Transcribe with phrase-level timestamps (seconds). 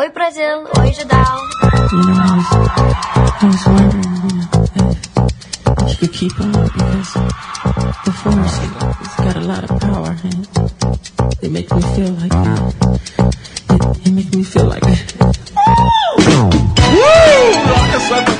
[0.00, 1.38] Oi Brasil, oi Judal.
[1.92, 2.40] You know,
[6.10, 7.12] keep on because
[8.06, 10.48] the force has got a lot of power and
[11.42, 14.80] it makes me feel like it, it makes me feel like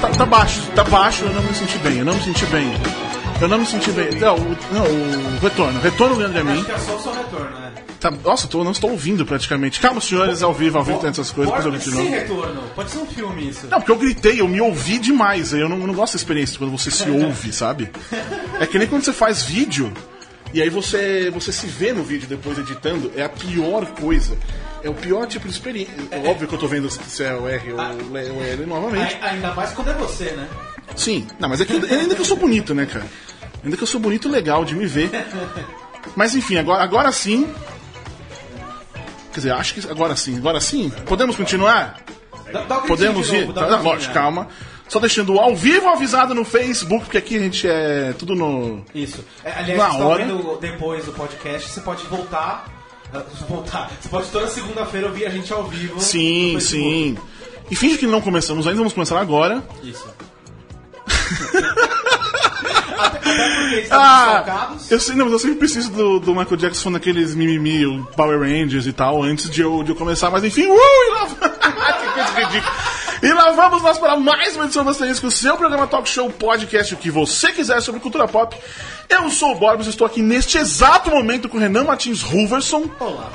[0.01, 2.73] tá, tá- baixo, tá baixo, eu não me senti bem, eu não me senti bem.
[3.39, 4.11] Eu não me senti bem.
[4.19, 5.79] Não, não, o retorno.
[5.81, 6.61] Retorno Leandro e a mim.
[6.61, 7.60] Acho que é só o seu retorno?
[8.01, 9.79] Tá, nossa, tô, não estou ouvindo praticamente.
[9.79, 12.09] Calma, senhores, ao vivo, ao vivo tem essas coisas, Pode novo.
[12.11, 12.63] retorno.
[12.75, 13.67] Pode ser um filme isso.
[13.67, 15.53] Não, porque eu gritei, eu me ouvi demais.
[15.53, 17.91] Eu não, eu não gosto dessa experiência quando você se ouve, sabe?
[18.59, 19.93] É que nem quando você faz vídeo
[20.55, 24.35] e aí você, você se vê no vídeo depois editando, é a pior coisa.
[24.83, 25.93] É o pior tipo de experiência.
[26.11, 29.19] É óbvio que eu tô vendo se é o R ou o L novamente.
[29.21, 30.49] Ai- Ainda mais quando é você, né?
[30.97, 33.05] Sim, não, mas é que, ainda que eu sou bonito, né, cara?
[33.63, 35.11] Ainda que eu sou bonito, legal de me ver.
[36.17, 37.47] Mas enfim, agora, agora sim.
[39.33, 40.91] Quer dizer, acho que agora sim, agora sim.
[41.07, 42.01] Podemos continuar?
[42.53, 43.53] Dá, dá um Podemos de ir?
[43.53, 44.49] Tá, lógico, calma.
[44.89, 48.85] Só deixando ao vivo avisado no Facebook, porque aqui a gente é tudo no.
[48.93, 49.25] Isso.
[49.45, 50.23] É, Aliás, Na você tá hora.
[50.35, 52.67] ouvindo depois do podcast, você pode voltar.
[53.15, 53.89] ah, Voltar.
[54.01, 56.01] Você pode toda segunda-feira ouvir a gente ao vivo.
[56.01, 57.17] Sim, sim.
[57.71, 59.63] E finge que não começamos ainda, vamos começar agora.
[59.85, 60.09] Isso.
[63.07, 66.83] até, até porque estamos Ah, eu, sei, não, eu sempre preciso do, do Michael Jackson
[66.83, 70.45] falando aqueles mimimi, o Power Rangers e tal, antes de eu, de eu começar, mas
[70.45, 71.27] enfim, uh, e lá,
[72.01, 73.01] que coisa ridícula.
[73.23, 76.31] E lá vamos nós para mais uma edição do Asterisco, o seu programa Talk Show
[76.31, 78.57] Podcast, o que você quiser sobre cultura pop.
[79.09, 82.89] Eu sou o Borbs, estou aqui neste exato momento com o Renan Martins Ruverson.
[82.99, 83.31] Olá.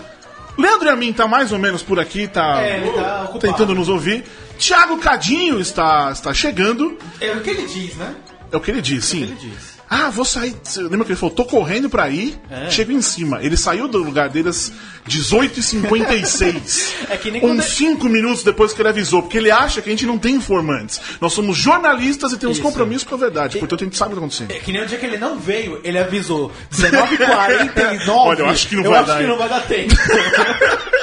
[0.57, 3.89] Leandro e a mim tá mais ou menos por aqui, tá, É, tá tentando nos
[3.89, 4.23] ouvir.
[4.57, 6.97] Thiago Cadinho está, está chegando.
[7.19, 8.15] É o que ele diz, né?
[8.55, 9.23] É o que ele diz, sim.
[9.23, 9.75] ele diz.
[9.87, 10.55] Ah, vou sair.
[10.77, 11.35] Lembra que ele falou?
[11.35, 12.71] Tô correndo pra ir, É.
[12.71, 13.43] chego em cima.
[13.43, 14.71] Ele saiu do lugar dele às
[15.07, 16.95] 18h56.
[17.07, 19.89] É que nem Uns é- 5 minutos depois que ele avisou, porque ele acha que
[19.89, 20.99] a gente não tem informantes.
[21.21, 22.65] Nós somos jornalistas e temos Isso.
[22.65, 24.51] compromisso com a verdade, portanto a gente sabe o que tá acontecendo.
[24.51, 28.07] É que nem o dia que ele não veio, ele avisou 19h49.
[28.09, 29.93] Olha, eu acho que não eu vai acho dar, que não vai dar tempo.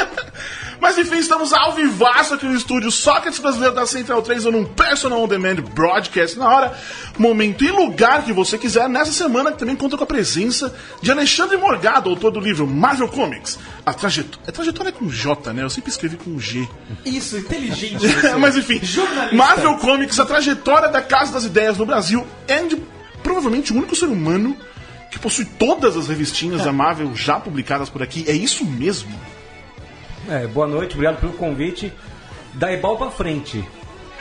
[0.83, 4.65] Mas enfim, estamos ao vivaço aqui no estúdio Sócrates Brasileiro da Central 3 ou num
[4.65, 6.77] Personal On Demand Broadcast na hora,
[7.17, 8.89] momento e lugar que você quiser.
[8.89, 13.07] Nessa semana que também conta com a presença de Alexandre Morgado, autor do livro Marvel
[13.07, 13.61] Comics.
[13.87, 14.41] A trajetória.
[14.45, 15.63] É trajetória com J, né?
[15.63, 16.67] Eu sempre escrevi com G.
[17.05, 18.05] Isso, inteligente.
[18.41, 19.37] Mas enfim, Jornalista.
[19.37, 22.77] Marvel Comics, a trajetória da Casa das Ideias no Brasil, é de,
[23.23, 24.57] provavelmente o único ser humano
[25.13, 28.25] que possui todas as revistinhas da Marvel já publicadas por aqui.
[28.27, 29.13] É isso mesmo?
[30.29, 31.93] É, boa noite, obrigado pelo convite.
[32.55, 33.65] Da Ebal pra frente.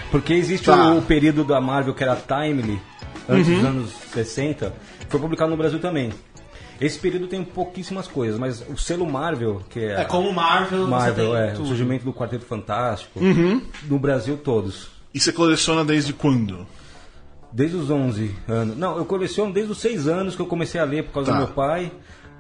[0.10, 0.92] Porque existe Tá.
[0.94, 2.82] o, o período da Marvel que era Timely,
[3.30, 4.74] antes dos anos 60,
[5.08, 6.12] foi publicado no Brasil também.
[6.80, 11.26] Esse período tem pouquíssimas coisas, mas o selo Marvel, que é, É como Marvel, Marvel,
[11.28, 11.68] você tem é, o tudo.
[11.68, 13.20] surgimento do Quarteto Fantástico,
[13.88, 14.90] no Brasil todos.
[15.14, 16.66] E você coleciona desde quando?
[17.54, 18.78] Desde os 11 anos.
[18.78, 21.38] Não, eu coleciono desde os 6 anos que eu comecei a ler por causa Tá.
[21.38, 21.92] do meu pai.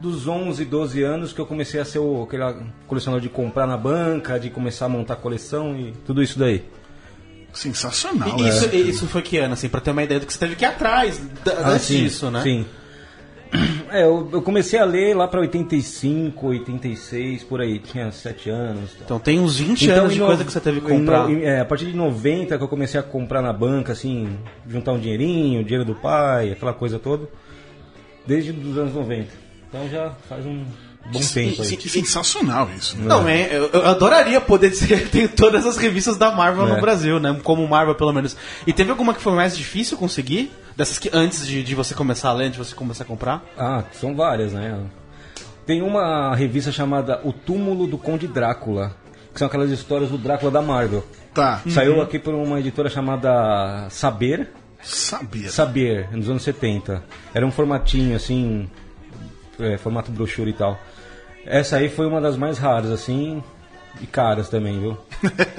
[0.01, 2.43] Dos 11, 12 anos que eu comecei a ser o, aquele
[2.87, 6.63] colecionador de comprar na banca, de começar a montar coleção e tudo isso daí.
[7.53, 8.39] Sensacional.
[8.39, 10.39] E isso, e isso foi que ano, assim, pra ter uma ideia do que você
[10.39, 12.41] teve que ir atrás da, Ah, antes sim, disso, né?
[12.41, 12.65] Sim.
[13.91, 17.77] É, eu, eu comecei a ler lá pra 85, 86, por aí.
[17.79, 18.91] Tinha 7 anos.
[18.93, 19.01] tal.
[19.03, 21.27] Então tem uns 20 Então, anos de no- coisa que você teve que comprar.
[21.27, 24.29] no- é, a partir de 90 que eu comecei a comprar na banca, assim,
[24.65, 27.27] juntar um dinheirinho, o dinheiro do pai, aquela coisa toda.
[28.25, 29.27] Desde os anos 90.
[29.71, 30.65] Então já faz um
[31.11, 31.77] bom tempo aí.
[31.77, 32.97] Que sensacional isso.
[32.97, 33.05] né?
[33.05, 36.75] Não, é, eu, eu adoraria poder ser, ter todas as revistas da Marvel É.
[36.75, 37.39] no Brasil, né?
[37.41, 38.35] Como Marvel, pelo menos.
[38.67, 40.51] E teve alguma que foi mais difícil conseguir?
[40.75, 43.43] Dessas que antes de, de você começar a ler, antes de você começar a comprar?
[43.57, 44.77] Ah, são várias, né?
[45.65, 48.93] Tem uma revista chamada O Túmulo do Conde Drácula,
[49.31, 51.05] que são aquelas histórias do Drácula da Marvel.
[51.33, 51.61] Tá.
[51.69, 54.49] Saiu aqui por uma editora chamada Saber,
[54.81, 55.49] Sabia.
[55.49, 57.01] Saber, nos anos 70.
[57.33, 58.67] Era um formatinho assim,
[59.59, 60.79] é, formato brochura e tal.
[61.45, 63.43] Essa aí foi uma das mais raras, assim,
[64.01, 64.97] e caras também, viu?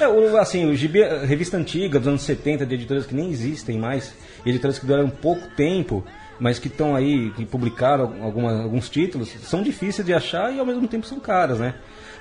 [0.00, 0.04] é.
[0.04, 3.76] É, o- assim, o gibi, revista antiga dos anos 70, de editoras que nem existem
[3.78, 4.14] mais,
[4.46, 6.04] editoras que duraram pouco tempo,
[6.38, 10.66] mas que estão aí, que publicaram alguma, alguns títulos, são difíceis de achar e ao
[10.66, 11.74] mesmo tempo são caras, né?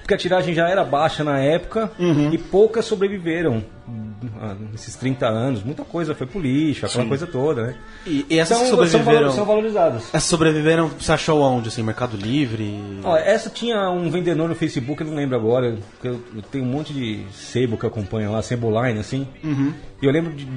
[0.08, 1.92] Porque a tiragem já era baixa na época
[2.32, 3.62] e poucas sobreviveram
[4.72, 5.64] nesses 30 anos.
[5.64, 7.76] Muita coisa foi pro lixo, aquela coisa toda, né?
[8.06, 9.32] E, e essas são, sobreviveram.
[9.34, 10.04] são valorizadas.
[10.14, 11.68] Essas sobreviveram, você achou onde?
[11.68, 12.80] Assim, Mercado Livre?
[13.04, 16.64] Ó, essa tinha um vendedor no Facebook, eu não lembro agora, porque eu, eu tenho
[16.64, 19.28] um monte de sebo que acompanha lá, Seboline, assim.
[20.02, 20.48] E eu lembro de,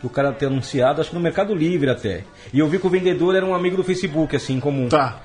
[0.00, 2.22] do cara ter anunciado, acho que no Mercado Livre até.
[2.52, 4.88] E eu vi que o vendedor era um amigo do Facebook, assim, comum.
[4.88, 5.20] Tá.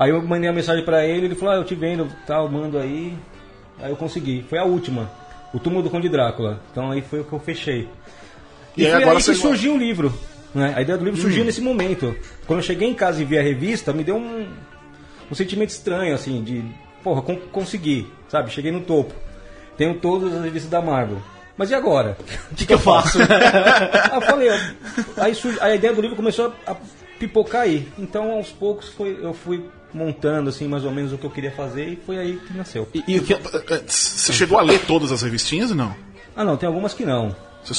[0.00, 2.78] Aí eu mandei a mensagem pra ele, ele falou, ah, eu te vendo, tal, mando
[2.78, 3.14] aí.
[3.78, 4.42] Aí eu consegui.
[4.48, 5.10] Foi a última.
[5.52, 6.58] O Túmulo do Conde Drácula.
[6.72, 7.86] Então aí foi o que eu fechei.
[8.74, 10.10] E E, aí foi agora aí que surgiu o livro.
[10.54, 10.72] Né?
[10.74, 11.22] A ideia do livro Hum.
[11.22, 12.16] surgiu nesse momento.
[12.46, 14.48] Quando eu cheguei em casa e vi a revista, me deu um,
[15.30, 16.64] um sentimento estranho, assim, de,
[17.04, 18.50] porra, con consegui, sabe?
[18.50, 19.12] Cheguei no topo.
[19.76, 21.18] Tenho todas as revistas da Marvel.
[21.58, 22.16] Mas e agora?
[22.50, 23.18] O que, que eu faço?
[23.20, 24.48] Aí eu falei,
[25.60, 26.76] aí a ideia do livro começou a, a
[27.18, 27.86] pipocar aí.
[27.98, 31.50] Então, aos poucos, foi, eu fui montando, assim, mais ou menos o que eu queria
[31.52, 32.88] fazer e foi aí que nasceu.
[32.94, 33.38] e, e que, É,
[33.86, 35.94] Você chegou a ler todas as revistinhas ou não?
[36.36, 37.34] Ah, não, tem algumas que não.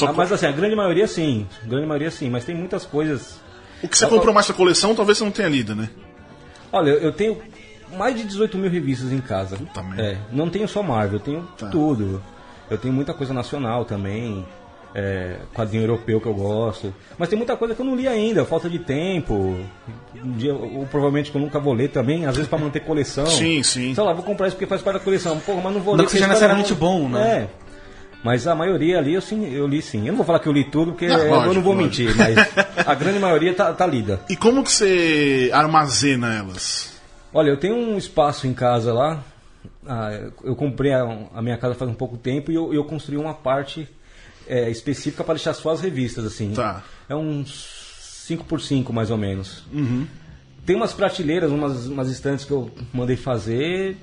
[0.08, 1.48] Ah, mas assim, a grande maioria sim.
[1.64, 3.40] A grande maioria sim, mas tem muitas coisas.
[3.82, 5.90] O que você comprou mais pra coleção, talvez você não tenha lido, né?
[6.72, 7.42] Olha, eu eu tenho
[7.98, 9.58] mais de 18 mil revistas em casa.
[9.58, 9.84] Puta.
[9.98, 11.68] É, não tenho só Marvel, eu tenho Tá.
[11.70, 12.22] tudo.
[12.70, 14.46] Eu tenho muita coisa nacional também.
[14.94, 16.94] É, quadrinho europeu que eu gosto.
[17.18, 19.58] Mas tem muita coisa que eu não li ainda, falta de tempo.
[20.24, 23.26] Um dia, ou provavelmente que eu nunca vou ler também, às vezes pra manter coleção.
[23.26, 23.94] Sim, sim.
[23.96, 25.40] Sei lá, vou comprar isso porque faz parte da coleção.
[25.40, 26.06] Porra, mas não vou Não ler.
[26.06, 27.48] que seja porque a história necessariamente bom, né?
[27.58, 27.72] É.
[28.24, 30.02] Mas a maioria ali eu, sim, eu li sim.
[30.06, 32.04] Eu não vou falar que eu li tudo, porque Não, eu lógico, não vou lógico.
[32.04, 32.38] mentir, mas
[32.86, 34.20] a grande maioria tá, tá lida.
[34.30, 36.94] E como que você armazena elas?
[37.34, 39.24] Olha, eu tenho um espaço em casa lá.
[39.88, 40.12] Ah,
[40.44, 41.02] eu comprei a,
[41.34, 43.90] a minha casa faz um pouco tempo e eu, eu construí uma parte
[44.48, 46.52] é, específica para deixar só as revistas, assim.
[46.54, 46.84] Tá.
[47.10, 47.81] É uns
[48.38, 49.64] 5x5 mais ou menos.
[50.66, 53.98] Tem umas prateleiras, umas, umas estantes que eu mandei fazer.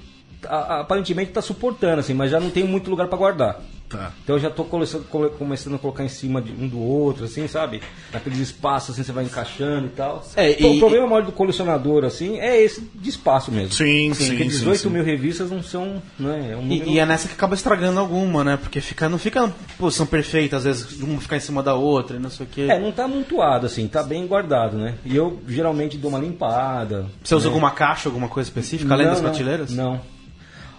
[0.47, 3.61] A- aparentemente está suportando, assim, mas já não tem muito lugar para guardar.
[3.88, 4.12] Tá.
[4.23, 7.81] Então eu já estou começando a colocar em cima de um do outro, assim, sabe?
[8.12, 10.23] Naqueles espaços, assim, você vai encaixando e tal.
[10.37, 13.73] É, Então, e- o problema maior do colecionador, assim, é esse de espaço mesmo.
[13.73, 14.90] Sim, Assim, sim, porque sim, 18 sim.
[14.90, 16.50] mil revistas não são, né?
[16.52, 16.87] É um número...
[16.90, 18.58] E, e é nessa que acaba estragando alguma, né?
[18.61, 22.17] Porque fica, não fica na posição perfeita, às vezes uma ficar em cima da outra
[22.17, 22.67] e não sei o quê.
[22.69, 24.96] É, não tá amontoado, assim, tá bem guardado, né?
[25.05, 27.06] E eu geralmente dou uma limpada.
[27.25, 29.70] Você usa alguma caixa, alguma coisa específica, além Não, das não, prateleiras?
[29.70, 30.00] Não.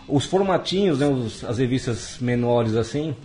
[0.10, 3.16] Os formatinhos, né, os- as revistas menores assim,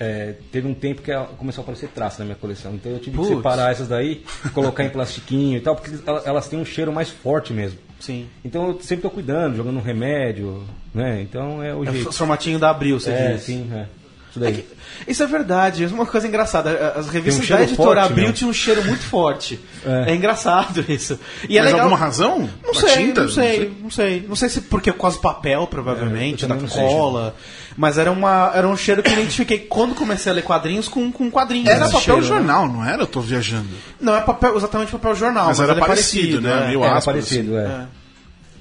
[0.00, 2.74] é, teve um tempo que começou a aparecer traço na minha coleção.
[2.74, 3.28] Então eu tive Putz.
[3.30, 6.92] que separar essas daí, colocar em plastiquinho e tal, porque ela- elas têm um cheiro
[6.92, 7.78] mais forte mesmo.
[8.00, 8.26] Sim.
[8.44, 11.20] Então eu sempre tô cuidando, jogando um remédio, né?
[11.22, 12.12] Então é o É o jeito.
[12.12, 13.42] formatinho da Abril, você É, diz.
[13.42, 13.86] sim, é.
[14.32, 14.64] Isso daí.
[15.06, 16.94] Isso é verdade, é uma coisa engraçada.
[16.96, 18.32] As revistas cheiro da editora forte, Abril meu.
[18.32, 19.60] tinham um cheiro muito forte.
[19.84, 20.14] É, É.
[20.14, 21.20] engraçado isso.
[21.46, 21.80] E é Mas legal.
[21.86, 22.48] alguma razão?
[22.64, 23.22] Não sei, tinta?
[23.24, 24.24] não sei, não sei.
[24.28, 26.82] Não sei se porque é quase papel, provavelmente, É, da não sei.
[26.82, 27.34] cola.
[27.76, 31.12] Mas era, uma, era um cheiro que eu identifiquei quando comecei a ler quadrinhos com,
[31.12, 31.68] com quadrinhos.
[31.68, 32.26] Era papel cheiro, né?
[32.26, 33.02] jornal, não era?
[33.02, 33.68] Eu tô viajando.
[34.00, 35.46] Não, é papel, exatamente papel jornal.
[35.48, 36.64] Mas Mas, era é parecido, né?
[36.64, 36.66] é.
[36.68, 37.64] Meio Era áspero, parecido, é.
[37.64, 37.86] É.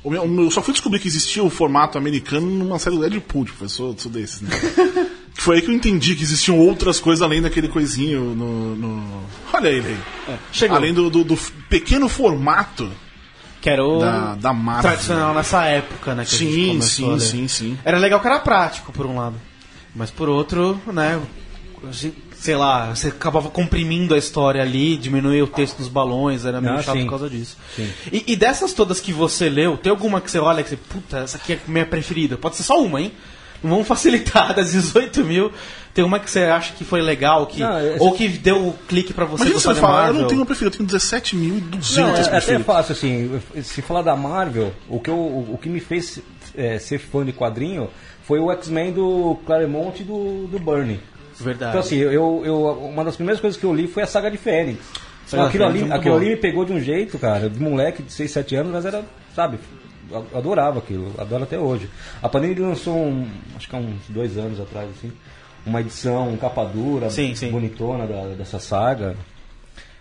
[0.04, 3.70] Eu só fui descobrir que existia o formato americano numa série do Deadpool, tipo, eu
[3.70, 4.50] sou, sou desses, né?
[5.42, 8.76] Foi aí que eu entendi que existiam outras coisas além daquele coisinho no.
[8.76, 9.98] no- Olha ele
[10.28, 10.36] aí.
[10.52, 10.78] Chegou.
[10.78, 11.36] Além do, do- do
[11.68, 12.88] pequeno formato
[13.60, 14.84] Que era o da, da Marvel.
[14.92, 16.26] tradicional nessa época, né?
[16.26, 17.20] Que a gente Sim, sim, ler.
[17.20, 17.78] sim, sim.
[17.84, 19.36] Era legal que era prático, por um lado.
[19.96, 21.20] Mas por outro, né?
[22.36, 26.76] Sei lá, você acabava comprimindo a história ali, diminuía o texto dos balões, era meio
[26.76, 27.04] Ah, chato sim.
[27.06, 27.58] por causa disso.
[27.76, 27.90] Sim.
[28.12, 31.18] E, e dessas todas que você leu, tem alguma que você olha que você, puta,
[31.20, 32.38] essa aqui é a minha preferida?
[32.38, 33.12] Pode ser só uma, hein?
[33.64, 35.52] Vamos facilitar, das 18 mil,
[35.94, 38.74] tem uma que você acha que foi legal, que, Não, essa- ou que deu o
[38.88, 42.08] clique pra você Imagina gostar você falar, eu não tenho preferido, eu tenho 17.200 Não,
[42.08, 42.66] é, é até preferidos.
[42.66, 46.20] fácil, assim, se falar da Marvel, o que, eu, o, que me fez
[46.56, 47.90] é, ser fã de quadrinho
[48.24, 51.00] foi o X-Men do Claremont e do, do Burney.
[51.40, 51.72] Verdade.
[51.72, 52.62] Então, assim, eu, eu,
[52.94, 54.80] uma das primeiras coisas que eu li foi a saga de Fênix.
[55.26, 58.12] Saga aquilo ali, é aquilo ali me pegou de um jeito, cara, de moleque de
[58.12, 59.04] 6, 7 anos, mas era,
[59.36, 59.58] sabe,
[60.34, 61.90] adorava aquilo, adoro até hoje.
[62.22, 65.12] A Panini lançou, um, acho que há uns dois anos atrás, assim,
[65.66, 67.50] uma edição, um capa dura, Sim, sim.
[67.52, 69.16] bonitona da- dessa saga.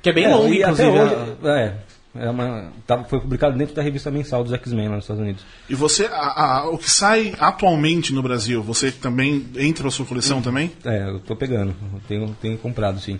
[0.02, 0.88] Que é bem É, longo, até inclusive.
[0.88, 1.14] hoje,
[1.45, 1.75] é,
[2.17, 5.45] é uma, tá- foi publicado dentro da revista mensal dos X-Men lá nos Estados Unidos.
[5.69, 10.07] E você, a- a- o que sai atualmente no Brasil, você também entra na sua
[10.07, 10.43] coleção Hum.
[10.43, 10.73] também?
[10.85, 13.19] É, eu tô pegando, eu tenho, tenho comprado, sim.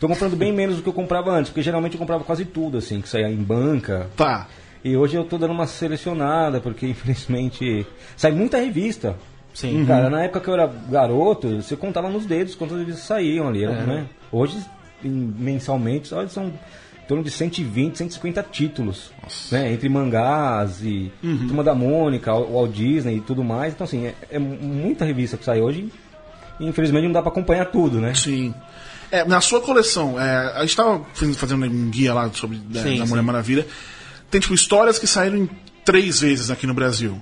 [0.00, 2.78] Tô comprando bem menos do que eu comprava antes, porque geralmente eu comprava quase tudo,
[2.78, 4.08] assim, que saía em banca.
[4.16, 4.48] Tá.
[4.84, 7.86] E hoje eu tô dando uma selecionada, porque infelizmente
[8.16, 9.16] sai muita revista.
[9.54, 9.84] Sim.
[9.86, 13.64] Cara, na época que eu era garoto, você contava nos dedos quantas revistas saíam ali,
[13.64, 14.06] né?
[14.30, 14.58] Hoje,
[15.02, 19.12] mensalmente, olha, são em torno de 120, 150 títulos,
[19.52, 19.72] né?
[19.72, 23.74] Entre mangás e Turma da Mônica, Walt Disney e tudo mais.
[23.74, 25.88] Então, assim, é, é muita revista que sai hoje
[26.58, 28.12] e infelizmente não dá pra acompanhar tudo, né?
[28.14, 28.52] Sim.
[29.10, 32.98] É, na sua coleção, é, a gente estava fazendo um guia lá sobre da, Sim,
[32.98, 33.26] da Mulher sim.
[33.26, 33.66] Maravilha.
[34.30, 35.50] Tem tipo histórias que saíram em
[35.84, 37.20] três vezes aqui no Brasil.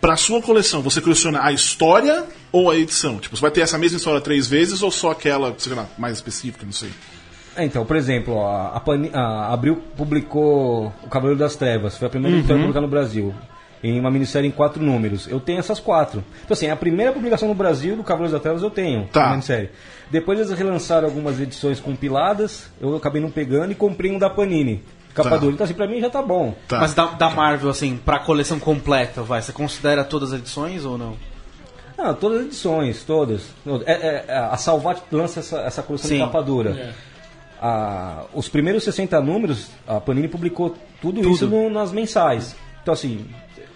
[0.00, 3.18] Pra sua coleção, você coleciona a história ou a edição?
[3.18, 6.14] Tipo, você vai ter essa mesma história três vezes ou só aquela, sei lá, mais
[6.16, 6.90] específica, não sei.
[7.56, 12.06] É, então, por exemplo, ó, a, Pani- a Abril publicou O Cavaleiro das Trevas, foi
[12.06, 13.34] a primeira edição publicada no Brasil.
[13.82, 15.28] em uma minissérie em quatro números.
[15.28, 16.24] Eu tenho essas quatro.
[16.42, 19.28] Então, assim, a primeira publicação no Brasil do Cavaleiros da Trevas eu tenho, Tá.
[19.32, 19.68] minissérie.
[20.10, 24.82] Depois eles relançaram algumas edições compiladas, eu acabei não pegando e comprei um da Panini,
[25.14, 25.36] capa Tá.
[25.38, 25.52] dura.
[25.54, 26.54] Então, assim, pra mim já tá bom.
[26.68, 26.78] Tá.
[26.80, 30.98] Mas da, da Marvel, assim, pra coleção completa, vai, você considera todas as edições ou
[30.98, 31.16] não?
[31.96, 33.42] Ah, todas as edições, todas.
[33.86, 36.16] É, é, é, a Salvat lança essa, essa coleção Sim.
[36.16, 36.92] de capa dura.
[37.62, 42.54] Ah, os primeiros 60 números, a Panini publicou tudo, isso no- nas mensais.
[42.82, 43.24] Então, assim,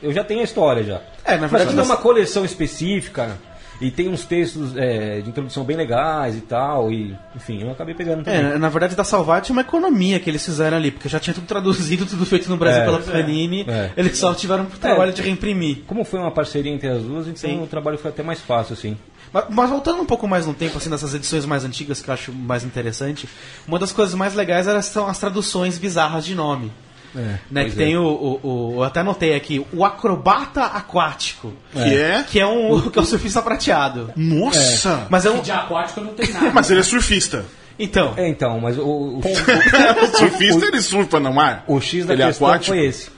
[0.02, 1.00] eu já tenho a história já.
[1.24, 3.38] É, na Mas verdade, como é uma coleção específica
[3.80, 7.94] e tem uns textos é, de introdução bem legais e tal, e enfim, eu acabei
[7.94, 8.40] pegando também.
[8.52, 11.32] É, na verdade, da Salvat é uma economia que eles fizeram ali, porque já tinha
[11.34, 12.84] tudo traduzido, tudo feito no Brasil É.
[12.84, 13.90] pela Panini, É.
[13.96, 15.82] eles só tiveram o trabalho de reimprimir.
[15.86, 17.62] Como foi uma parceria entre as duas, então Sim.
[17.62, 18.96] o trabalho foi até mais fácil, assim.
[19.32, 22.14] Mas, mas voltando um pouco mais no tempo, assim, dessas edições mais antigas que eu
[22.14, 23.28] acho mais interessante,
[23.66, 26.72] uma das coisas mais legais era, são as traduções bizarras de nome.
[27.18, 27.84] É, Né, pois que é.
[27.86, 31.52] tem o, o, o- Eu até anotei aqui, o acrobata aquático.
[31.72, 32.22] Que é?
[32.22, 32.90] Que é um.
[32.90, 34.12] que é o surfista prateado.
[34.16, 35.06] Nossa!
[35.10, 35.40] Mas é um.
[35.40, 36.50] De aquático não tem nada.
[36.54, 37.44] Mas ele é surfista.
[37.78, 38.14] Então.
[38.16, 39.18] É, então, mas o, o,
[40.02, 41.64] O surfista ele surfa no mar.
[41.66, 42.76] O X da ele é questão aquático.
[42.76, 43.10] foi esse.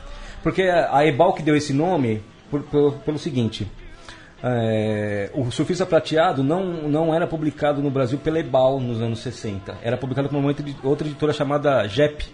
[0.43, 3.71] Porque a Ebal que deu esse nome por- pelo, pelo seguinte.
[4.43, 9.77] é, o Surfista Prateado não, não era publicado no Brasil pela Ebal nos anos 60.
[9.83, 12.25] Era publicado por uma outra editora chamada JEP.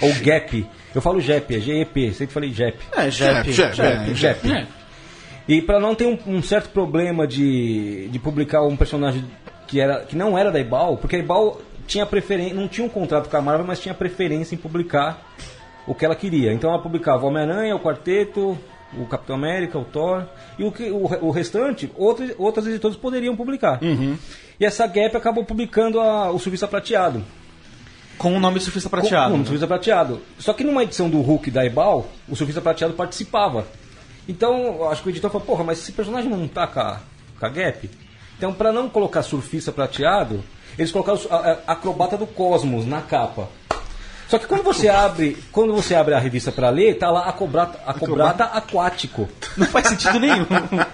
[0.00, 0.66] Ou GAP.
[0.94, 2.12] Eu falo JEP, é G-E-P.
[2.12, 2.78] Sempre falei JEP.
[2.96, 3.52] É, Jep.
[3.52, 4.14] Jep, é.
[4.48, 4.66] É.
[5.48, 9.24] E para não ter um, um certo problema de, de publicar um personagem
[9.66, 12.90] que, era, que não era da Ebal, porque a Ebal tinha preferência, não tinha um
[12.90, 15.22] contrato com a Marvel, mas tinha preferência em publicar
[15.86, 16.52] o que ela queria.
[16.52, 18.58] Então ela publicava o Homem-Aranha, o Quarteto,
[18.98, 20.24] o Capitão América, o Thor,
[20.58, 23.78] e o, que, o, o restante, outras, outras editoras poderiam publicar.
[24.58, 27.22] E essa Gap acabou publicando a- o Surfista Prateado.
[28.18, 29.30] Com o nome de surfista prateado.
[29.30, 29.44] Com, o né?
[29.44, 30.22] Surfista Prateado.
[30.38, 33.66] Só que numa edição do Hulk da Ebal, o Surfista Prateado participava.
[34.28, 37.00] Então, acho que o editor falou, porra, mas esse personagem não tá com a,
[37.38, 37.90] com a Gap?
[38.36, 40.42] Então, pra não colocar Surfista Prateado,
[40.78, 43.48] eles colocaram a, a Acrobata do Cosmos na capa.
[44.28, 47.78] Só que quando você abre, quando você abre a revista pra ler, tá lá Acobrata,
[47.86, 49.28] Acobrata Aquático.
[49.56, 50.46] Não faz sentido nenhum.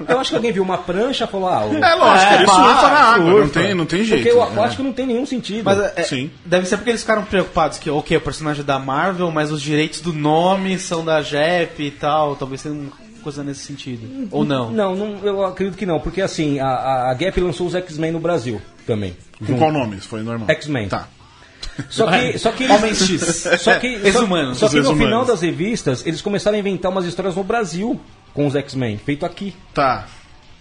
[0.07, 2.47] Eu acho que alguém viu uma prancha e falou, ah, o, É lógico, É, ele
[2.47, 3.61] pá, surfa na água, não surfa.
[3.61, 4.23] tem, não tem jeito.
[4.23, 4.51] Porque o né?
[4.53, 5.65] aquático não tem nenhum sentido.
[5.65, 6.31] Mas é, Sim.
[6.45, 9.63] deve ser porque eles ficaram preocupados que, ok, o personagem é da Marvel, mas os
[9.63, 12.37] direitos do nome são da Jep e tal.
[12.37, 14.29] Talvez seja uma coisa nesse sentido.
[14.31, 14.71] Ou não?
[14.71, 18.13] Não, não, eu acredito que não, porque assim, a, a- a Gap lançou os X-Men
[18.13, 19.17] no Brasil também.
[19.47, 19.97] Com qual nome?
[19.97, 20.49] Isso foi normal.
[20.51, 20.89] X-Men.
[20.89, 21.09] Tá.
[21.89, 23.47] Só que, só que Homem X.
[23.61, 24.59] Só que, Ex-humanos.
[24.59, 25.05] Só, só que no ex-humanos.
[25.07, 27.99] final das revistas, eles começaram a inventar umas histórias no Brasil
[28.35, 29.55] com os X-Men, feito aqui.
[29.75, 30.07] Tá.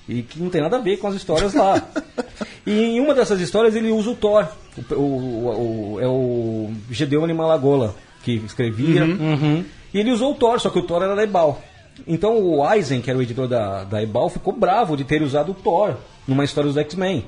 [0.07, 1.81] E que não tem nada a ver com as histórias lá.
[2.65, 4.47] e em uma dessas histórias ele usa o Thor.
[4.91, 9.03] O, o- o- é o Gedeon Malagola que escrevia.
[9.03, 9.63] Uhum.
[9.93, 11.61] E ele usou o Thor, só que o Thor era da Ebal.
[12.07, 15.51] Então o Eisen, que era o editor da, da Ebal, ficou bravo de ter usado
[15.51, 15.95] o Thor
[16.27, 17.25] numa história dos X-Men.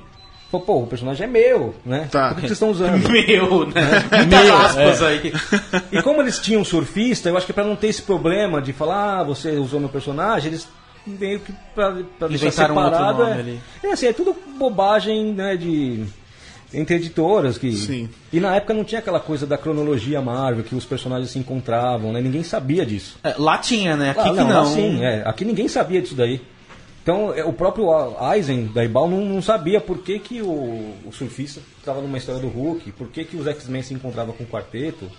[0.50, 2.08] Falou, pô, o personagem é meu, né?
[2.10, 2.28] Tá.
[2.28, 3.02] Por que vocês estão usando?
[3.10, 4.04] Meu, né?
[4.18, 5.32] Muitas aspas aí.
[5.90, 8.72] E como eles tinham um surfista, eu acho que pra não ter esse problema de
[8.72, 10.68] falar, ah, você usou meu personagem, eles
[11.06, 13.18] meio que pra, pra deixar um separado.
[13.18, 13.60] nome é, ali.
[13.82, 16.04] é assim, é tudo bobagem, né, de
[16.72, 18.08] entre editoras que Sim.
[18.32, 22.12] e na época não tinha aquela coisa da cronologia Marvel que os personagens se encontravam,
[22.12, 22.20] né?
[22.20, 23.16] Ninguém sabia disso.
[23.22, 24.10] É, lá tinha, né?
[24.10, 24.64] Aqui que não, não.
[24.64, 26.40] lá sim, é, aqui ninguém sabia disso daí.
[27.04, 27.90] Então, é, o próprio
[28.34, 32.40] Eisen da Ibal não, não sabia por que, que o, o surfista estava numa história
[32.40, 35.10] do Hulk, por que, que os X-Men se encontravam com o quarteto.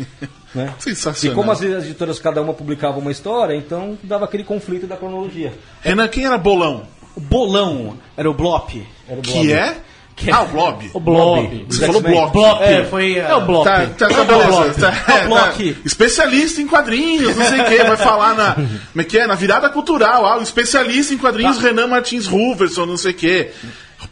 [0.54, 0.74] né?
[0.78, 1.32] Sensacional.
[1.32, 5.54] E como as editoras cada uma publicava uma história, então dava aquele conflito da cronologia.
[5.80, 6.86] Renan, quem era Bolão?
[7.16, 8.86] O bolão era o Blop.
[9.08, 9.52] Era o Que Blob.
[9.52, 9.76] é?
[10.20, 10.90] Que é- Ah, o Blob.
[10.92, 11.66] O Blob.
[11.68, 12.14] Você falou X-Men.
[12.14, 12.32] Blob.
[12.32, 12.62] Blop.
[12.62, 13.16] É, foi.
[13.18, 13.64] É o Blop.
[13.64, 14.74] Tá, tá, tá, beleza.
[14.80, 15.54] Tá, É tá.
[15.84, 18.54] Especialista em quadrinhos, não sei o que, vai falar na.
[18.92, 19.26] Como é que é?
[19.26, 20.26] Na virada cultural.
[20.26, 21.62] Ah, o especialista em quadrinhos Tá.
[21.62, 23.48] Renan Martins Ruverson, não sei o que.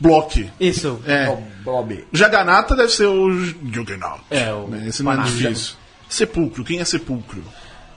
[0.00, 0.50] Block.
[0.58, 1.00] Isso.
[1.06, 1.28] É.
[1.28, 2.04] O Blob.
[2.12, 3.30] Jaganata deve ser o
[3.70, 4.20] Juggernaut.
[4.30, 5.74] É, o Né, Esse não é difícil.
[6.08, 7.42] Sepulcro, quem é Sepulcro?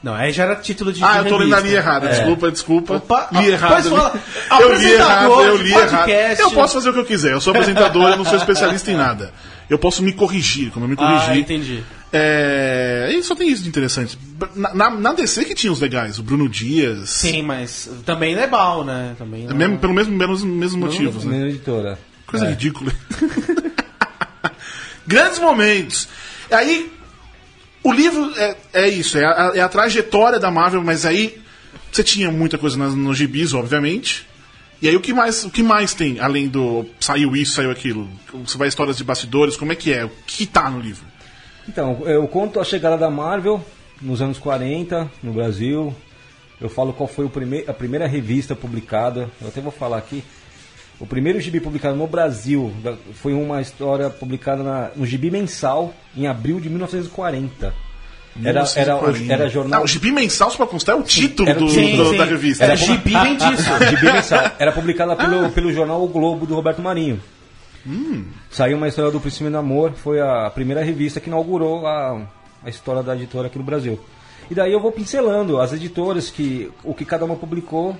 [0.03, 1.03] Não, aí já era título de.
[1.03, 2.09] Ah, de eu tô lendo a linha errada, É.
[2.09, 2.95] desculpa, desculpa.
[2.95, 3.89] Opa, li ah, errado.
[3.89, 4.19] fala.
[4.59, 5.89] Eu li errado, Apresentador eu li errado.
[5.97, 6.41] podcast.
[6.41, 8.95] Eu posso fazer o que eu quiser, eu sou apresentador, eu não sou especialista em
[8.95, 9.31] nada.
[9.69, 11.29] Eu posso me corrigir, como eu me corrigi.
[11.29, 11.83] Ah, entendi.
[12.11, 14.17] É, e só tem isso de interessante.
[14.55, 17.09] Na, na, na DC que tinha os legais, o Bruno Dias.
[17.09, 19.15] Sim, mas também não é bal, né?
[19.17, 19.55] Também não...
[19.55, 21.31] Mesmo, pelo mesmo, mesmo, mesmo motivos, né?
[21.37, 21.99] Mesma editora.
[22.27, 22.49] Coisa É.
[22.49, 22.91] ridícula.
[25.07, 26.07] Grandes momentos.
[26.49, 26.91] Aí,
[27.83, 31.41] o livro é, é isso, é a, é a trajetória da Marvel, mas aí
[31.91, 34.27] você tinha muita coisa nos, nos gibis, obviamente.
[34.81, 38.09] E aí o que mais, o que mais tem, além do saiu isso, saiu aquilo?
[38.45, 40.05] Você vai histórias de bastidores, como é que é?
[40.05, 41.05] O que tá no livro?
[41.67, 43.63] Então, eu conto a chegada da Marvel
[44.01, 45.95] nos anos 40 no Brasil.
[46.59, 49.29] eu falo qual foi prime a primeira revista publicada.
[49.39, 50.23] Eu até vou falar aqui.
[51.01, 52.71] O primeiro gibi publicado no Brasil
[53.15, 57.73] foi uma história publicada na- no gibi mensal em abril de 1940.
[58.43, 59.33] Era, era, o- 1940.
[59.33, 59.79] era jornal.
[59.79, 62.03] Não, o gibi mensal, só pra constar, é o título Era o do- título.
[62.05, 62.29] do- Sim, da sim.
[62.31, 62.63] revista.
[62.63, 63.69] Era gibi vem disso.
[63.89, 64.51] Gibi mensal.
[64.59, 67.19] Era publicada pelo, pelo jornal O Globo do Roberto Marinho.
[68.49, 72.21] Saiu uma história do do Amor, foi a primeira revista que inaugurou a,
[72.63, 73.99] a história da editora aqui no Brasil.
[74.51, 77.95] E daí eu vou pincelando as editoras, que o que cada uma publicou,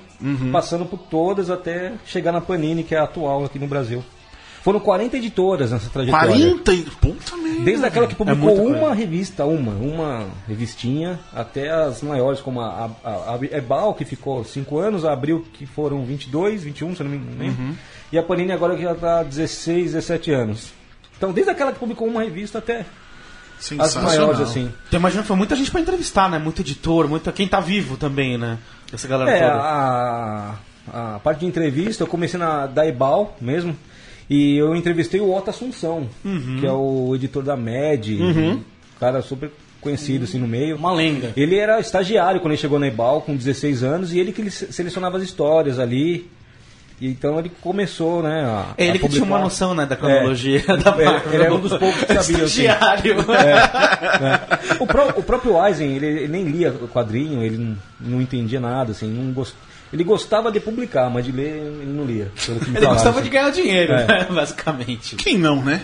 [0.52, 4.04] passando por todas até chegar na Panini, que é a atual aqui no Brasil.
[4.62, 6.28] Foram 40 editoras nessa trajetória.
[6.28, 6.82] 40 e...
[6.84, 7.62] Puta merda.
[7.64, 8.78] Desde aquela que publicou muita coisa.
[8.86, 14.04] uma revista, uma, uma revistinha, até as maiores, como a, a, a, a Ebal, que
[14.04, 17.76] ficou 5 anos, a Abril, que foram 22, 21, se eu não me engano, Uhum.
[18.12, 20.74] e a Panini agora que já está 16, 17 anos.
[21.18, 22.86] Então, desde aquela que publicou uma revista até
[23.80, 24.72] as maiores, assim.
[24.88, 26.38] Então imagina, foi muita gente pra entrevistar, né?
[26.40, 28.58] Muito editor, muita quem tá vivo também, né?
[28.94, 29.62] Essa galera É, toda.
[29.64, 30.56] a,
[31.16, 33.76] a parte de entrevista, eu comecei na da Ebal mesmo,
[34.30, 36.58] e eu entrevistei o Otto Assunção, Uhum.
[36.60, 38.60] que é o editor da MED, um
[39.00, 40.76] cara super conhecido assim no meio.
[40.76, 41.34] Uma lenda.
[41.36, 44.52] Ele era estagiário quando ele chegou na Ebal, com 16 anos, e ele que ele
[44.52, 46.30] se- selecionava as histórias ali.
[47.02, 48.46] E Então ele começou, né?
[48.46, 51.34] A, É ele a que tinha uma noção, né, da cronologia da Ele- Marvel.
[51.34, 52.62] ele é um dos poucos que sabia, assim.
[52.68, 53.16] Estagiário.
[53.32, 54.76] É.
[54.80, 58.60] O, pró- o próprio Eisen, ele, ele nem lia o quadrinho, ele não, não entendia
[58.60, 59.54] nada, assim, não gost...
[59.92, 62.32] ele gostava de publicar, mas de ler ele não lia.
[62.46, 63.24] pelo que me Ele falaram, gostava assim.
[63.24, 64.06] de ganhar dinheiro, É.
[64.08, 64.28] né?
[64.32, 65.16] Basicamente.
[65.16, 65.82] Quem não, né?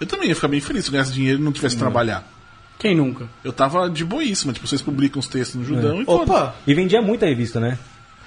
[0.00, 2.26] Eu também ia ficar bem feliz se eu ganhasse dinheiro e não tivesse que trabalhar.
[2.78, 3.26] Quem nunca?
[3.44, 6.30] Eu tava de boíssima, tipo, vocês publicam os textos no Judão e foda-se.
[6.30, 6.54] Opa!
[6.66, 7.76] E vendia muita revista, né?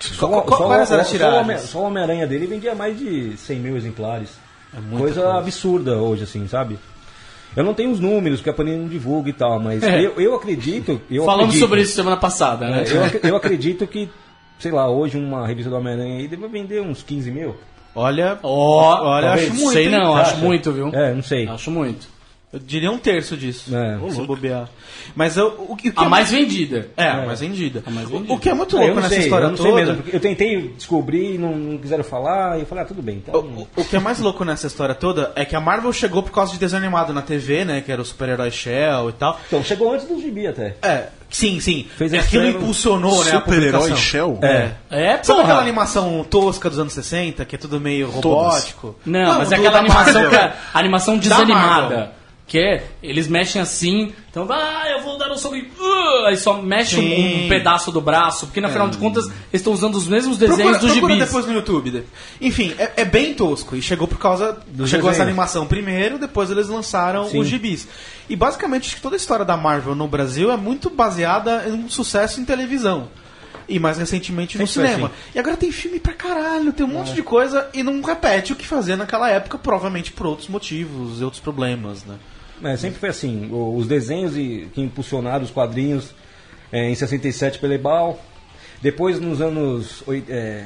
[0.02, 3.78] Só, Qual- qual- só- quais só- só o Homem-Aranha dele vendia mais de 100 mil
[3.78, 4.30] exemplares.
[4.74, 5.38] muita coisa, coisa.
[5.38, 6.80] absurda hoje, assim, sabe?
[7.56, 10.00] Eu não tenho os números, porque a Panini não divulga e tal, mas É.
[10.02, 11.02] eu, eu acredito...
[11.12, 12.84] Eu Falamos acredito, sobre isso semana passada, né?
[12.88, 14.10] é, eu, eu acredito que,
[14.58, 17.56] sei lá, hoje uma revista do Homem-Aranha aí deve vender uns 15 mil.
[17.94, 19.52] Olha, Ó, olha, talvez.
[19.52, 19.74] acho muito.
[19.74, 20.88] sei não, acho muito, viu?
[20.94, 21.46] É, não sei.
[21.50, 22.08] Acho muito.
[22.54, 23.74] Eu diria um terço disso.
[23.74, 23.98] É.
[24.12, 24.68] Se eu bobear.
[25.16, 26.90] Mas eu, o, que- o que A é mais vendida.
[26.98, 27.82] É, a mais vendida.
[27.90, 28.34] mais O- vendida.
[28.34, 29.70] O que é muito eu louco não nessa sei, história eu não toda.
[29.70, 32.88] sei mesmo, porque eu tentei descobrir e não, não quiseram falar, e eu falei, ah,
[32.88, 33.40] tudo bem, então...
[33.40, 36.32] O, o que é mais louco nessa história toda é que a Marvel chegou por
[36.34, 37.80] causa de desenho animado na TV, né?
[37.80, 39.40] Que era o super-herói Shell e tal.
[39.48, 40.76] Então, chegou antes do gibi até.
[40.82, 41.88] É, sim, sim.
[41.96, 43.32] Fez a Aquilo impulsionou, né?
[43.32, 43.96] A Super-herói.
[43.96, 44.38] Shell?
[44.42, 44.72] É.
[44.90, 45.42] É, Sabe porra.
[45.44, 48.96] aquela animação tosca dos anos 60, que é tudo meio robótico?
[49.06, 52.12] Não, mas é aquela animação, é animação Da desanimada.
[52.52, 55.62] Que é, eles mexem assim, então, ah, eu vou dar um soco e.
[55.62, 59.72] uh, aí só mexe um, um pedaço do braço, porque afinal de contas eles estão
[59.72, 61.28] usando os mesmos desenhos Procura, dos procura gibis.
[61.30, 62.04] depois no YouTube.
[62.42, 63.74] Enfim, é, é bem tosco.
[63.74, 64.60] E chegou por causa.
[64.68, 65.30] Dos chegou essa desenhos.
[65.30, 67.40] animação primeiro, depois eles lançaram Sim.
[67.40, 67.88] os gibis.
[68.28, 71.72] E basicamente acho que toda a história da Marvel no Brasil é muito baseada em
[71.72, 73.08] um sucesso em televisão.
[73.66, 75.08] E mais recentemente no Sempre foi cinema.
[75.08, 75.32] assim.
[75.36, 78.58] E agora tem filme pra caralho, tem um monte de coisa e não repete o
[78.58, 82.16] que fazia naquela época, provavelmente por outros motivos e outros problemas, né?
[82.64, 86.14] É, sempre foi assim, os desenhos e, que impulsionaram os quadrinhos
[86.72, 88.20] é, em 67 pela Ebal,
[88.82, 90.66] depois nos anos é,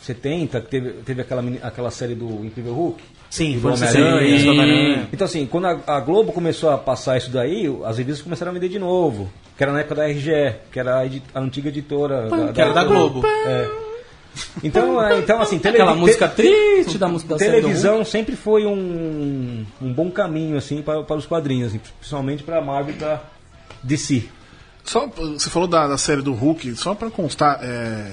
[0.00, 3.02] 70, que teve, teve aquela, aquela série do Incrível Hulk.
[3.30, 3.72] Sim, foi
[4.48, 5.08] Homem-Aranha.
[5.12, 8.54] Então assim, quando a, a Globo começou a passar isso daí, as revistas começaram a
[8.54, 12.28] vender de novo, que era na época da RGE, que era a, a antiga editora
[12.54, 13.22] Que era da Globo.
[13.26, 13.85] É.
[14.62, 19.92] Então, é, então assim, Aquela música triste da música da televisão sempre foi um, um
[19.92, 23.22] bom caminho assim para, para os quadrinhos, assim, principalmente para Marvel e para
[23.82, 24.24] DC.
[24.84, 28.12] Só, você falou da, da série do Hulk, só pra constar, é,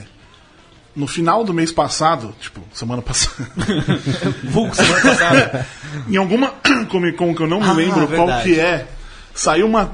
[0.95, 3.47] no final do mês passado, tipo, semana passada,
[4.43, 5.67] Vulgo semana passada.
[6.09, 6.53] em alguma
[6.89, 8.88] Comic Con que eu não me Ah, lembro qual que é,
[9.33, 9.91] saiu uma.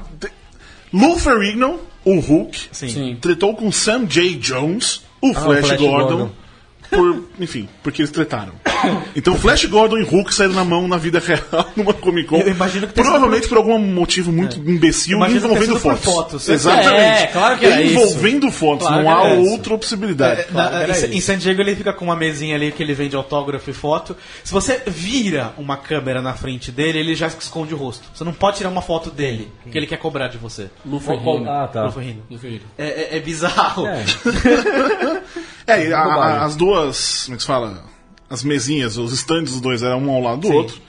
[0.92, 2.88] Lou Ferrigno, o Hulk, Sim.
[2.88, 3.18] Sim.
[3.20, 4.36] tretou com Sam J.
[4.36, 6.30] Jones, o Ah, o Flash, Flash Gordon, Gordon.
[6.90, 8.52] Por, enfim, porque eles tretaram.
[9.14, 12.38] Então Flash Gordon e Hulk saíram na mão na vida real numa Comic Con.
[12.38, 16.14] Eu imagino que Provavelmente por algum motivo muito imbecil Imagino que tenha envolvendo por fotos.
[16.14, 16.48] fotos.
[16.48, 17.22] Exatamente.
[17.22, 19.50] É, claro que era Envolvendo fotos, Claro não há isso.
[19.50, 20.46] outra possibilidade.
[20.52, 21.26] Na- era em, em isso.
[21.26, 24.16] San Diego ele fica com uma mesinha ali que ele vende autógrafo e foto.
[24.42, 28.08] Se você vira uma câmera na frente dele, ele já esconde o rosto.
[28.14, 30.70] Você não pode tirar uma foto dele, que ele quer cobrar de você.
[30.86, 31.50] Luferrino.
[31.50, 31.84] Ah, tá.
[31.84, 32.22] Luferrino.
[32.78, 33.84] É, é- é bizarro.
[35.70, 35.92] É.
[35.92, 37.84] A- a- as duas, como é que se fala?
[38.28, 40.54] As mesinhas, os stands dos dois eram um ao lado do Sim.
[40.54, 40.80] outro.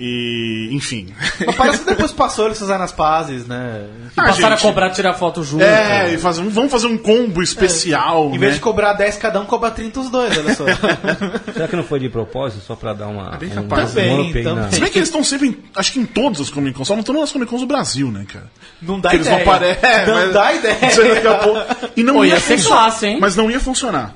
[0.00, 1.08] E, enfim.
[1.44, 3.84] Mas parece que depois passou eles fizeram as pazes, né?
[4.16, 4.64] Ah, Passaram gente.
[4.66, 5.64] a cobrar tirar foto junto.
[5.64, 8.54] É, e fazer, um- vamos fazer um combo especial, Em vez né?
[8.54, 10.64] de cobrar 10 cada um, cobra 30 os dois, olha só.
[11.52, 13.36] Será que não foi de propósito, só pra dar uma.
[13.36, 13.90] bem um, capaz.
[13.90, 14.70] um Também, na- também.
[14.72, 16.94] Se bem que eles estão sempre, em, acho que em todas as Comic Cons, só
[16.94, 18.46] não estão nas Comic Cons do Brasil, né, cara?
[18.80, 19.44] Não dá Que eles ideia.
[19.44, 20.06] vão aparecer.
[20.06, 20.78] Não mas- dá ideia.
[20.86, 21.60] Isso aí daqui a pouco.
[21.96, 22.82] E não Pô, ia, ia ser funcionar.
[22.82, 23.18] classe, hein?
[23.20, 24.14] Mas não ia funcionar.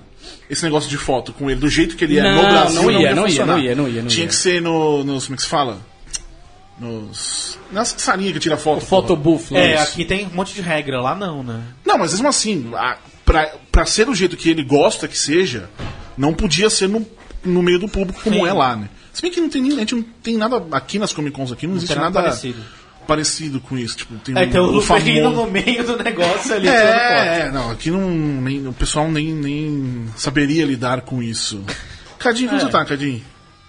[0.53, 2.91] Esse negócio de foto com ele, do jeito que ele é Não, no Brasil, não
[2.91, 3.53] ia, não ia, funcionar.
[3.57, 4.29] não ia, não ia, não Tinha ia.
[4.29, 5.25] que ser no, nos.
[5.25, 5.79] Como é que se fala?
[6.79, 7.59] Nos.
[7.71, 8.85] Nas salinhas que tira foto.
[9.55, 9.73] né?
[9.73, 11.63] É, aqui tem um monte de regra, lá não, né?
[11.87, 15.71] Não, mas mesmo assim, a, pra, pra ser do jeito que ele gosta que seja,
[16.17, 17.07] não podia ser no,
[17.45, 18.47] no meio do público como Sim.
[18.47, 18.89] é lá, né?
[19.13, 21.53] Se bem que não tem, nem- a gente não tem nada aqui nas Comic Cons
[21.53, 22.35] aqui, não, existe tem nada nada,
[23.07, 23.61] parecido.
[23.61, 23.97] com isso.
[23.99, 26.69] Tipo, tem É, tem o Luferrino famoso- no meio do negócio ali.
[26.69, 31.63] É, é, não, aqui não, nem, o pessoal nem, nem saberia lidar com isso.
[32.19, 32.65] Cadinho, como É.
[32.65, 33.23] você tá, Cadinho?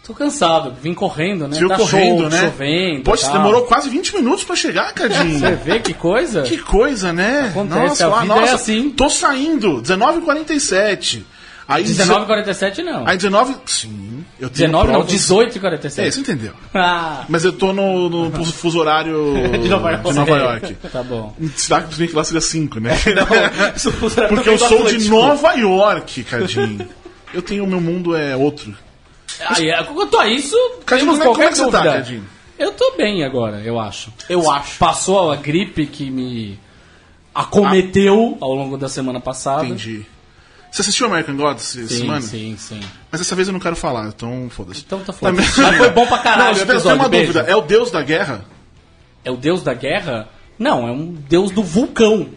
[0.05, 1.57] Tô cansado, vim correndo, né?
[1.57, 2.41] Viu tá correndo, cho- né?
[2.41, 3.03] chovendo.
[3.03, 3.31] Tal.
[3.31, 5.39] demorou quase 20 minutos pra chegar, Cadinho.
[5.39, 6.41] Você vê que coisa?
[6.41, 7.47] Que coisa, né?
[7.49, 8.89] Acontece, a lá, vida é assim.
[8.89, 11.23] Tô saindo, 19h47.
[11.67, 13.07] Aí 19h47 não.
[13.07, 13.55] Aí 19.
[13.65, 15.13] Sim, eu tenho 19 não, provas.
[15.13, 15.99] 18h47.
[16.05, 16.53] É, você entendeu.
[16.75, 20.09] Ah, Mas eu tô no, no fuso- horário De Nova York.
[20.09, 20.73] de Nova York.
[20.91, 21.33] tá bom.
[21.55, 22.91] Será que lá seria 5, né?
[23.75, 25.09] Isso funciona Porque eu sou de.
[25.09, 26.87] Nova York, Cadinho.
[27.33, 27.63] Eu tenho.
[27.63, 28.75] O meu mundo é outro.
[29.47, 31.83] Aí, é, quanto a isso, Cadinho, como é, é que você tá.
[31.83, 32.23] Cadinho?
[32.59, 34.11] Eu tô bem agora, eu acho.
[34.29, 34.77] Eu acho.
[34.77, 36.59] Passou a gripe que me
[37.33, 39.65] acometeu ao longo da semana passada.
[39.65, 40.05] Entendi.
[40.73, 42.21] Você assistiu American Gods essa Sim, semana?
[42.21, 42.79] sim, sim.
[43.11, 44.81] Mas dessa vez eu não quero falar, então foda-se.
[44.83, 45.31] Então tá foda.
[45.31, 47.31] Mas foi bom pra caralho Não, eu tenho uma beijo.
[47.31, 47.47] dúvida.
[47.47, 48.43] É o deus da guerra?
[49.23, 50.29] É o deus da guerra?
[50.57, 52.27] Não, é um deus do vulcão.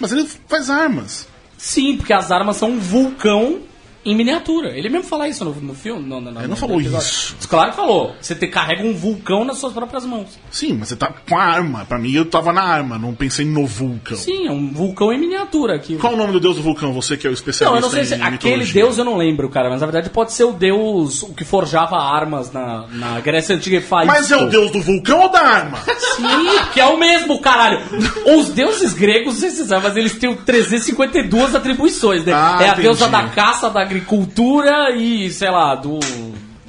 [0.00, 1.28] Mas ele faz armas.
[1.58, 3.60] Sim, porque as armas são um vulcão
[4.10, 4.76] em miniatura.
[4.76, 6.02] Ele mesmo fala isso no, no filme?
[6.08, 7.06] No, no, no, Ele não falou episódio.
[7.06, 7.36] isso.
[7.48, 8.14] Claro que falou.
[8.20, 10.38] Você te, carrega um vulcão nas suas próprias mãos.
[10.50, 11.84] Sim, mas você tá com a arma.
[11.84, 14.16] Pra mim, eu tava na arma, não pensei no vulcão.
[14.16, 15.78] Sim, é um vulcão em miniatura.
[15.78, 15.96] Que...
[15.96, 16.92] Qual o nome do deus do vulcão?
[16.94, 19.16] Você que é o especialista Não, eu não sei se em aquele deus eu não
[19.16, 23.20] lembro, cara, mas na verdade pode ser o deus o que forjava armas na, na
[23.20, 24.06] Grécia Antiga e faz.
[24.06, 25.78] Mas é o deus do vulcão ou da arma?
[26.16, 26.24] Sim,
[26.72, 27.80] que é o mesmo, caralho.
[28.38, 32.32] Os deuses gregos, não sei se vocês sabem, mas eles têm 352 atribuições, né?
[32.32, 32.82] Ah, é a entendi.
[32.82, 33.97] deusa da caça, da agricultura
[34.96, 35.98] e, sei lá, do.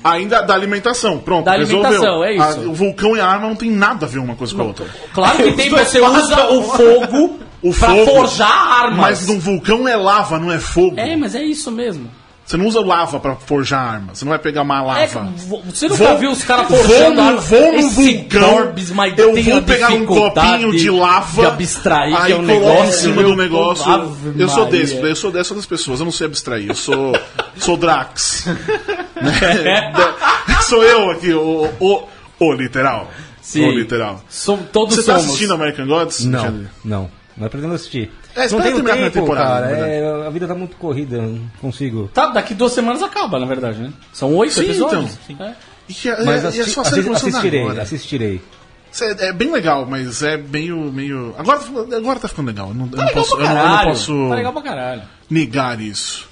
[0.03, 1.43] Ainda da alimentação, pronto.
[1.45, 1.85] Da resolveu.
[1.85, 2.59] alimentação, é isso.
[2.61, 4.65] A- o vulcão e a arma não tem nada a ver uma coisa com a
[4.65, 4.85] outra.
[5.13, 8.49] Claro que tem, você usa o fogo O pra fogo, forjar
[8.83, 8.97] armas.
[8.99, 10.97] Mas num vulcão é lava, não é fogo.
[10.97, 12.09] É, mas é isso mesmo.
[12.49, 14.15] Você não usa lava pra forjar arma.
[14.15, 15.01] Você não vai pegar uma lava.
[15.01, 17.45] É, vo- você nunca Vou- viu os caras forjando armas?
[17.47, 18.73] vou no vulcão,
[19.17, 22.89] eu vou pegar um copinho de lava, de abstrair, aí que é um coloco negócio...
[22.89, 23.91] em cima do negócio.
[23.91, 27.13] Ave eu sou desse, eu sou dessas das pessoas, eu não sei abstrair, eu sou
[27.55, 28.45] sou Drax.
[29.21, 29.91] Né?
[30.61, 32.03] Sou eu aqui, o, o,
[32.39, 33.11] o literal.
[33.41, 33.67] Sim.
[33.67, 34.23] O literal.
[34.29, 35.27] Som- todos Você tá somos.
[35.27, 36.23] assistindo American Gods?
[36.25, 37.11] Não, não.
[37.37, 38.11] Não é pretendo assistir.
[38.45, 39.87] É, não tenho terminar a tempo, temporada, cara.
[39.87, 42.09] É, a vida tá muito corrida, não consigo.
[42.13, 43.91] Tá, daqui duas semanas acaba, na verdade, né?
[44.13, 45.17] São oito Sim, episódios.
[45.29, 45.45] então.
[45.47, 45.55] É.
[45.87, 45.93] E,
[46.25, 47.81] Mas e a assisti- sua série assi- começando assistirei, agora.
[47.81, 48.41] assistirei.
[48.91, 50.77] Cê- É bem legal, mas é meio.
[50.91, 51.33] meio...
[51.37, 51.59] Agora,
[51.97, 52.69] agora tá ficando legal.
[52.69, 55.01] Eu não, eu não posso, pra eu não- eu não posso Tá legal pra caralho.
[55.29, 56.27] negar isso.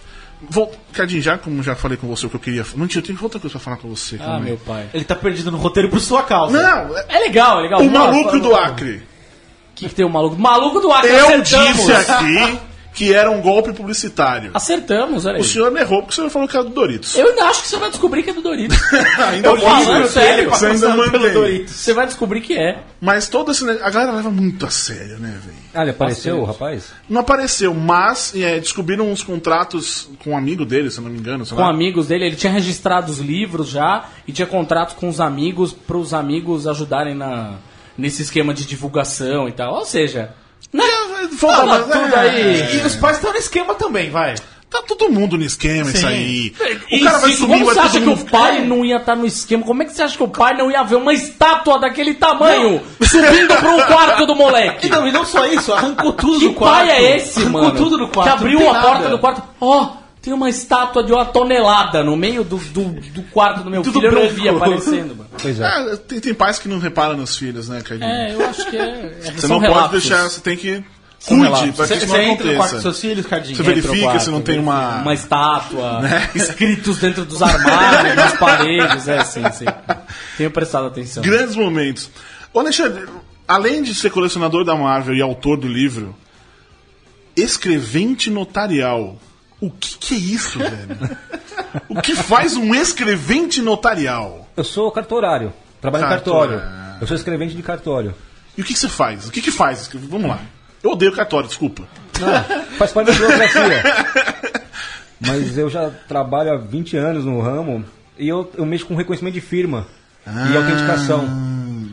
[0.50, 2.64] Vou, Cadinho, já como já falei com você o que eu queria.
[2.76, 4.18] Não tinha, eu tenho outra coisa pra falar com você.
[4.20, 4.44] Ah, aí.
[4.44, 4.86] meu pai.
[4.94, 6.54] Ele tá perdido no roteiro por sua causa.
[6.62, 7.82] Não, é- É legal, é legal.
[7.82, 9.02] o Nossa, maluco do O Acre.
[9.78, 10.36] Que, que tem o maluco?
[10.36, 11.78] Maluco do Acre, Eu acertamos.
[11.78, 12.60] disse aqui
[12.98, 14.50] que era um golpe publicitário.
[14.56, 15.42] Acertamos, olha aí.
[15.42, 17.16] O senhor me errou porque o senhor falou que era do Doritos.
[17.16, 18.76] Eu ainda acho que você vai descobrir que é do Doritos.
[19.20, 21.68] Ainda Eu falo, livro sério, você ainda mantém.
[21.68, 22.82] Você vai descobrir que é.
[23.00, 23.70] Mas todo esse.
[23.70, 25.58] A galera leva muito a sério, né, velho?
[25.76, 26.92] Ah, ele apareceu, o rapaz?
[27.08, 31.20] Não apareceu, mas é, descobriram uns contratos com um amigo dele, se eu não me
[31.20, 31.46] engano.
[31.46, 31.70] Com lá.
[31.70, 35.98] amigos dele, ele tinha registrado os livros já e tinha contrato com os amigos para
[35.98, 37.58] os amigos ajudarem na,
[37.98, 39.74] nesse esquema de divulgação e tal.
[39.76, 40.34] Ou seja,
[40.74, 40.84] né?
[41.38, 42.78] Foda, Fala mas, tudo é, aí.
[42.82, 44.36] E os pais estão no esquema também, vai.
[44.70, 46.08] Tá todo mundo no esquema, isso Sim.
[46.08, 46.54] aí.
[46.92, 48.22] E O cara vai se- sumir, como vai você acha todo que mundo...
[48.22, 49.64] o pai não ia estar no esquema?
[49.64, 52.82] Como é que você acha que o pai não ia ver uma estátua daquele tamanho
[53.02, 54.88] subindo pro quarto do moleque?
[54.88, 56.86] E não, e não só isso, arrancou tudo Que do quarto.
[56.88, 57.76] pai é esse, arrancou mano?
[57.78, 58.24] tudo do quarto.
[58.30, 59.10] Que abriu não a porta nada.
[59.10, 59.44] do quarto.
[59.62, 59.90] Ó,
[60.28, 63.94] tem uma estátua de uma tonelada no meio do, do, do quarto do meu Tudo
[64.02, 64.08] filho.
[64.08, 64.36] Eu não branco.
[64.36, 65.30] vi aparecendo, mano.
[65.42, 65.64] Pois é.
[65.94, 68.10] É, tem, tem pais que não reparam nos filhos, né, Cadinho?
[68.10, 68.82] É, eu acho que é.
[69.24, 69.82] é Você são não relatos.
[69.90, 70.84] pode deixar, você tem que
[71.26, 73.56] cuide pra que Você isso você não entra no quarto dos seus filhos, Cardinho?
[73.56, 76.30] Você verifica quarto, se não tem uma- Uma estátua, Né?
[76.36, 79.66] escritos dentro dos armários, nas paredes, é, sim, sim.
[80.38, 81.24] Tenho prestado atenção.
[81.24, 82.10] Grandes momentos.
[82.54, 83.06] Ô, Alexandre,
[83.48, 86.14] além de ser colecionador da Marvel e autor do livro,
[87.36, 89.18] escrevente notarial.
[89.60, 91.18] O que, que é isso, velho?
[91.90, 94.48] o que faz um escrevente notarial?
[94.56, 95.52] Eu sou cartorário.
[95.82, 96.62] trabalho em Cartório.
[97.02, 98.14] Eu sou escrevente de cartório.
[98.58, 99.28] E o que, que você faz?
[99.28, 99.90] O que, que faz?
[99.94, 100.40] Vamos lá.
[100.84, 101.84] Eu odeio cartório, desculpa.
[102.20, 102.44] Não,
[102.78, 103.84] faz parte da burocracia.
[105.20, 107.84] Mas eu já trabalho há 20 anos no ramo
[108.18, 109.88] e eu, eu mexo com reconhecimento de firma
[110.26, 111.28] e autenticação.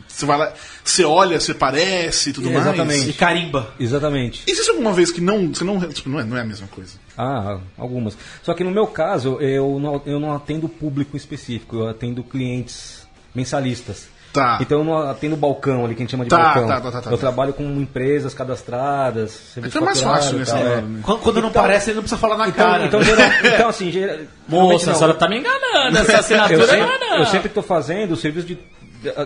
[0.07, 2.65] Você vai lá, você olha, você parece e tudo mais.
[2.65, 3.09] Exatamente.
[3.09, 3.73] E carimba.
[3.79, 4.43] Exatamente.
[4.47, 5.53] Existe alguma vez que não.
[5.53, 6.93] Você não, tipo, não, é, não é a mesma coisa.
[7.17, 8.17] Ah, algumas.
[8.43, 13.07] Só que no meu caso, eu não, eu não atendo público específico, eu atendo clientes
[13.33, 14.07] mensalistas.
[14.33, 14.57] Tá.
[14.59, 16.67] Então eu não atendo balcão ali, que a gente chama de Tá, balcão.
[16.67, 17.09] tá, tá, tá, tá.
[17.11, 20.81] eu trabalho com empresas cadastradas, Então é mais fácil nesse é.
[20.81, 20.99] né?
[21.03, 22.85] Quando, quando não Então- parece, ele não precisa falar na Então, cara.
[22.85, 23.05] então, né?
[23.05, 24.99] geral- então, assim, geral- Moça, a não.
[24.99, 25.97] senhora tá me enganando.
[25.97, 27.17] Essa assinatura Eu não é sempre, não.
[27.19, 28.59] eu sempre tô fazendo o serviço de.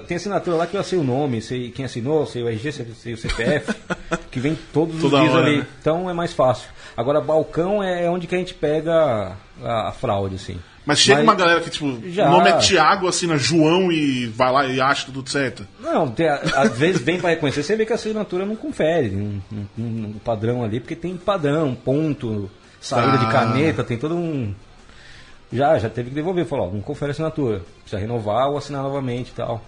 [0.07, 3.13] Tem assinatura lá que eu sei o nome, sei quem assinou, sei o RG, sei,
[3.13, 3.73] o CPF,
[4.31, 5.57] que vem todos os Toda dias hora, ali.
[5.59, 5.67] né?
[5.79, 6.69] Então é mais fácil.
[6.95, 10.59] Agora, balcão é onde que a gente pega a, a fraude, assim.
[10.85, 12.27] Mas chega Mas- uma galera que, tipo, Já.
[12.27, 15.65] o nome é Tiago, assina João e vai lá e acha tudo certo.
[15.79, 19.39] Não, tem, às vezes vem para reconhecer, você vê que a assinatura não confere um,
[19.77, 19.81] um-
[20.15, 22.49] um padrão ali, porque tem padrão, ponto,
[22.81, 23.25] saída Tá.
[23.25, 24.53] de caneta, tem todo um.
[25.51, 28.83] Já, já teve que devolver, falou, ó, não confere a assinatura, precisa renovar ou assinar
[28.83, 29.63] novamente e tal.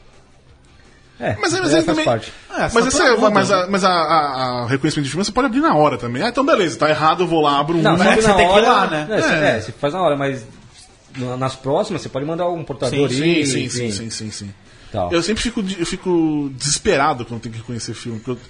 [1.20, 2.06] É, Mas, mas é, ele faz também.
[2.06, 2.34] parte.
[2.50, 5.46] É, mas pra muda, mas, a, mas a, a- a reconhecimento de firma você pode
[5.48, 6.24] abrir na hora também.
[6.24, 7.82] Ah, então beleza, tá errado, eu vou lá, abro um.
[7.82, 9.08] Não, mas só é você tem que ir hora, lá, né?
[9.10, 9.58] É, você- É.
[9.58, 10.44] é, você faz na hora, mas
[11.17, 14.54] na- nas próximas você pode mandar um portador sim, aí, sim, sim, sim, sim, sim.
[14.91, 15.12] tal.
[15.12, 18.20] Eu sempre fico, eu fico desesperado quando tenho que reconhecer filme.
[18.20, 18.46] porque eu-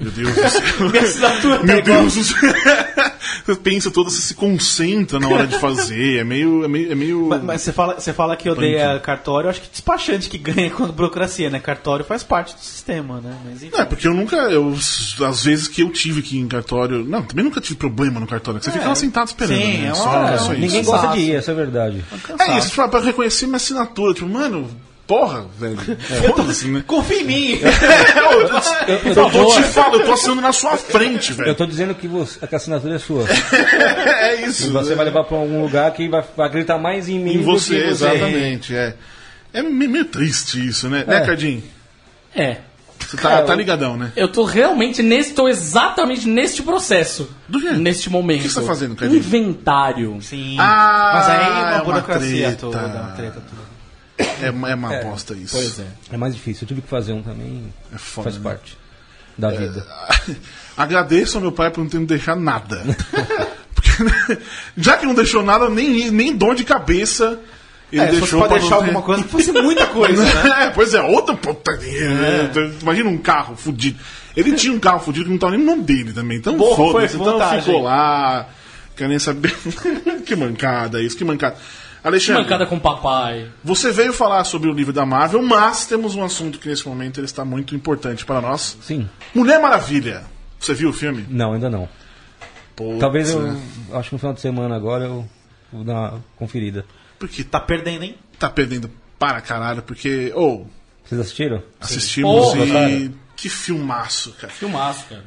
[0.00, 0.88] meu Deus do céu.
[0.90, 1.82] Minha assinatura Meu tá.
[1.84, 2.36] Deus do céu.
[3.46, 6.18] Você pensa todo, você se concentra na hora de fazer.
[6.20, 6.64] É meio.
[6.64, 7.26] É meio, é meio...
[7.28, 10.70] Mas, mas você, fala, você fala que odeia cartório, eu acho que despachante que ganha
[10.70, 11.58] com a burocracia, né?
[11.58, 13.36] Cartório faz parte do sistema, né?
[13.44, 13.70] Mas enfim.
[13.74, 14.36] Não, é porque eu nunca.
[14.36, 14.74] Eu,
[15.26, 17.04] às vezes que eu tive que ir em cartório.
[17.04, 18.62] Não, também nunca tive problema no cartório.
[18.62, 19.58] Você fica lá sentado esperando.
[19.58, 19.86] sim, né?
[19.88, 20.60] é uma- só, é é só um- isso.
[20.60, 21.02] Ninguém Cansaço.
[21.06, 22.04] gosta de ir, essa é verdade.
[22.38, 24.14] É isso, tipo, pra reconhecer minha assinatura.
[24.14, 24.68] Tipo, mano,
[25.08, 25.76] porra, velho.
[26.36, 26.84] Foda-se, né?
[26.86, 27.58] Confia em mim!
[27.60, 28.42] Eu,
[28.94, 31.54] eu, eu tô te falando, eu tô assinando na sua frente, Eu velho.
[31.56, 33.24] tô dizendo que, você, que a assinatura é sua.
[34.28, 34.70] É isso.
[34.72, 37.44] Você vai levar pra algum lugar que vai, vai acreditar mais em mim Em do
[37.44, 38.06] você, que você.
[38.06, 38.76] exatamente.
[38.76, 38.94] É.
[39.52, 41.02] É meio triste isso, né?
[41.06, 41.20] Né, É.
[41.26, 41.62] Cardinho?
[42.36, 42.58] É.
[42.98, 44.12] Você tá, É, tá eu- ligadão, né?
[44.14, 47.30] Eu tô realmente nesse, tô exatamente neste processo.
[47.48, 47.70] Do quê?
[47.70, 48.40] Neste momento.
[48.40, 49.16] O que você tá fazendo, Cadinho?
[49.18, 50.18] Inventário.
[50.20, 50.56] Sim.
[50.58, 52.56] Ah, mas aí é é uma uma burocracia treta.
[52.60, 53.67] toda, uma treta toda.
[54.18, 55.56] É, é uma bosta isso.
[55.56, 55.86] Pois é.
[56.12, 56.64] É mais difícil.
[56.64, 57.72] Eu tive que fazer um também.
[57.94, 58.50] É foda, faz né?
[58.50, 58.76] parte
[59.36, 59.86] da vida.
[60.76, 62.82] Agradeço ao meu pai por não ter me deixado nada.
[63.74, 64.38] Porque, né,
[64.76, 67.38] já que não deixou nada, nem, nem dor de cabeça
[67.92, 70.64] ele É, deixou pra pra deixar alguma coisa, fosse muita coisa, né?
[70.66, 72.50] É, pois é, outra putaria, né?
[72.82, 73.98] Imagina um carro fudido.
[74.36, 76.38] Ele tinha um carro fudido que não tava nem no nome dele também.
[76.38, 76.92] Então foda-se.
[76.92, 77.62] foi Então vantagem.
[77.62, 78.48] ficou lá.
[78.96, 79.56] Quer nem saber.
[80.26, 81.56] que mancada isso, que mancada.
[82.08, 83.48] Alexandre, Mancada com papai.
[83.62, 87.18] você veio falar sobre o livro da Marvel, mas temos um assunto que nesse momento
[87.20, 88.76] ele está muito importante para nós.
[88.82, 89.08] Sim.
[89.34, 90.24] Mulher Maravilha.
[90.58, 91.24] Você viu o filme?
[91.28, 91.88] Não, ainda não.
[92.74, 93.40] Putz, Talvez eu.
[93.42, 93.60] né?
[93.92, 95.28] Acho que no final de semana agora eu
[95.72, 96.84] vou dar uma conferida.
[97.18, 98.16] Porque Tá perdendo, hein?
[98.38, 100.32] tá perdendo para caralho, porque.
[100.34, 100.68] Ou,
[101.04, 101.62] Vocês assistiram?
[101.80, 102.72] assistimos Porra, e.
[102.72, 103.12] cara.
[103.36, 104.52] Que filmaço, cara.
[104.52, 105.24] Filmaço, cara.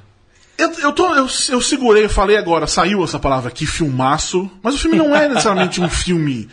[0.58, 4.76] Eu, eu, tô, eu, eu segurei, eu falei agora, saiu essa palavra aqui, filmaço, mas
[4.76, 6.48] o filme não é necessariamente um filme.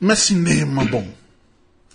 [0.00, 1.06] Não é cinema bom.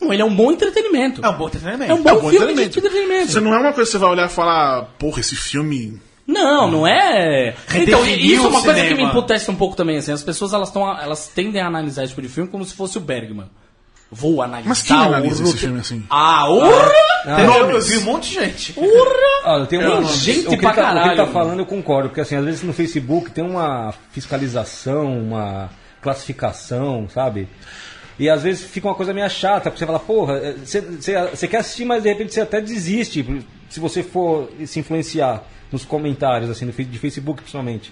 [0.01, 1.23] Não, ele é um bom entretenimento.
[1.25, 1.91] É um bom entretenimento.
[1.91, 2.79] É um bom É um bom filme de entretenimento.
[2.79, 3.31] entretenimento.
[3.31, 6.01] Você não é uma coisa que você vai olhar e falar, porra, esse filme.
[6.27, 7.55] Não, não é.
[7.75, 9.97] Então, isso é uma coisa que me emputece um pouco também.
[9.97, 12.73] Assim, as pessoas elas, tão, elas tendem a analisar esse tipo de filme como se
[12.73, 13.49] fosse o Bergman.
[14.11, 16.03] Vou analisar Mas quem analisa esse filme assim?
[16.09, 16.91] Ah, urra!
[17.25, 17.69] Entendeu?
[17.71, 18.75] Eu vi um monte de gente.
[19.43, 21.17] Ah, eu tenho É, uma, gente o que, ele pra tá, o que ele caralho,
[21.17, 25.69] tá falando eu concordo, porque assim, às vezes no Facebook tem uma fiscalização, uma
[26.01, 27.47] classificação, sabe?
[28.19, 31.27] E às vezes fica uma coisa meio chata, porque você fala, porra, eh, você, você,
[31.27, 33.25] você quer assistir, mas de repente você até desiste,
[33.69, 37.91] se você for se influenciar nos comentários, assim, no, de Facebook principalmente.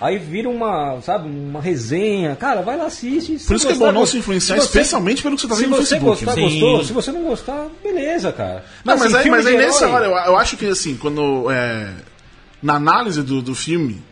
[0.00, 2.34] Aí vira uma, sabe, uma resenha.
[2.34, 3.38] Cara, vai lá, assiste.
[3.38, 5.48] se Por isso que é bom não se influenciar, se você- especialmente pelo que você
[5.48, 6.24] tá se vendo no você Facebook.
[6.24, 6.42] gostar, né?
[6.42, 6.84] gostou.
[6.84, 8.64] Se você não gostar, beleza, cara.
[8.82, 11.50] Não, mas, assim, aí, mas aí nessa hora, eu, eu acho que assim, quando.
[11.50, 11.92] é,
[12.62, 14.02] na análise do, do filme,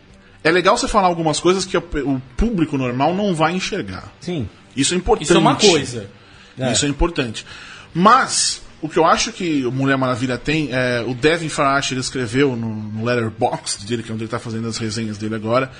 [0.43, 4.11] é legal você falar algumas coisas que o, o público normal não vai enxergar.
[4.19, 4.47] Sim.
[4.75, 5.23] Isso é importante.
[5.25, 6.09] Isso é uma coisa.
[6.71, 7.45] Isso é importante.
[7.93, 11.99] Mas, o que eu acho que o Mulher Maravilha tem, é, o Devin Farash ele
[12.01, 15.71] escreveu no, no Letterboxd dele, que é onde ele tá fazendo as resenhas dele agora.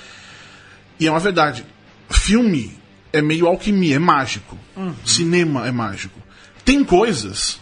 [0.98, 1.64] E é uma verdade.
[2.10, 2.76] Filme
[3.12, 4.56] é meio alquimia, é mágico.
[5.04, 6.18] Cinema é mágico.
[6.64, 7.58] Tem coisas,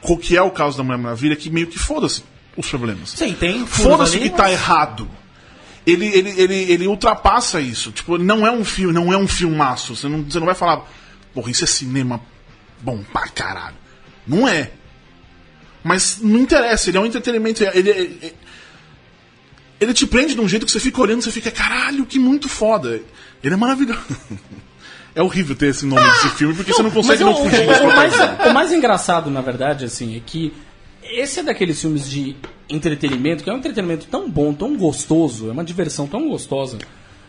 [0.00, 2.22] co- que é o caso da Mulher Maravilha, que meio que foda-se
[2.56, 3.10] os problemas.
[3.10, 3.66] Sim, tem.
[3.66, 5.08] Foda-se o que tá mas- errado.
[5.90, 7.90] Ele, ele, ele, ele ultrapassa isso.
[7.92, 9.96] Tipo, não é um filme, não é um filmaço.
[9.96, 10.84] Você não, você não vai falar,
[11.32, 12.20] porra, isso é cinema
[12.80, 13.76] bom pra caralho.
[14.26, 14.70] Não é.
[15.82, 17.62] Mas não interessa, ele é um entretenimento.
[17.64, 18.34] Ele, ele,
[19.80, 22.48] ele te prende de um jeito que você fica olhando, você fica, caralho, que muito
[22.48, 23.00] foda.
[23.42, 24.00] Ele é maravilhoso.
[25.14, 27.96] É horrível ter esse nome desse filme, porque você não consegue não fugir o- o
[27.96, 30.52] mais, o mais engraçado, na verdade, assim, é que
[31.02, 32.36] esse é daqueles filmes de
[32.68, 36.78] entretenimento, que é um entretenimento tão bom, tão gostoso, é uma diversão tão gostosa,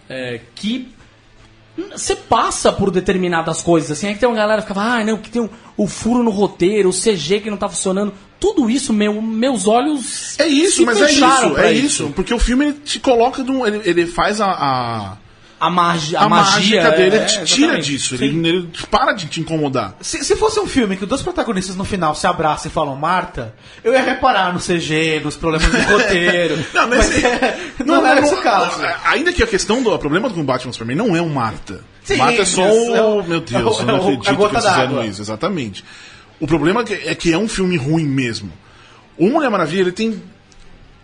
[0.09, 0.89] é, que
[1.91, 5.17] você passa por determinadas coisas, assim, aí que tem uma galera que ficava, ah, não,
[5.17, 8.93] que tem o, o furo no roteiro, o CG que não tá funcionando, tudo isso,
[8.93, 12.13] meu, meus olhos É isso, mas é isso, é isso.
[12.15, 13.67] Porque o filme ele te coloca num.
[13.67, 14.47] Ele, ele faz a.
[14.47, 15.17] a...
[15.59, 18.15] A, magi A, a magia mágica dele é, te é, tira disso.
[18.15, 19.95] Ele, ele para de te incomodar.
[19.99, 22.95] Se, se fosse um filme que os dois protagonistas no final se abraçam e falam
[22.95, 26.57] Marta, eu ia reparar no CG, nos problemas do roteiro.
[26.73, 28.79] Não, mas, é, não, era esse caso.
[29.05, 31.81] Ainda que a questão do o problema com Batman Superman não é o Marta.
[32.03, 32.95] Sim, Marta é só o.
[32.95, 35.21] é o- meu Deus, é eu não acredito que eles fizeram isso.
[35.21, 35.83] Exatamente.
[36.39, 38.51] O problema é que, é que é um filme ruim mesmo.
[39.17, 40.21] O Mulher Maravilha, ele tem.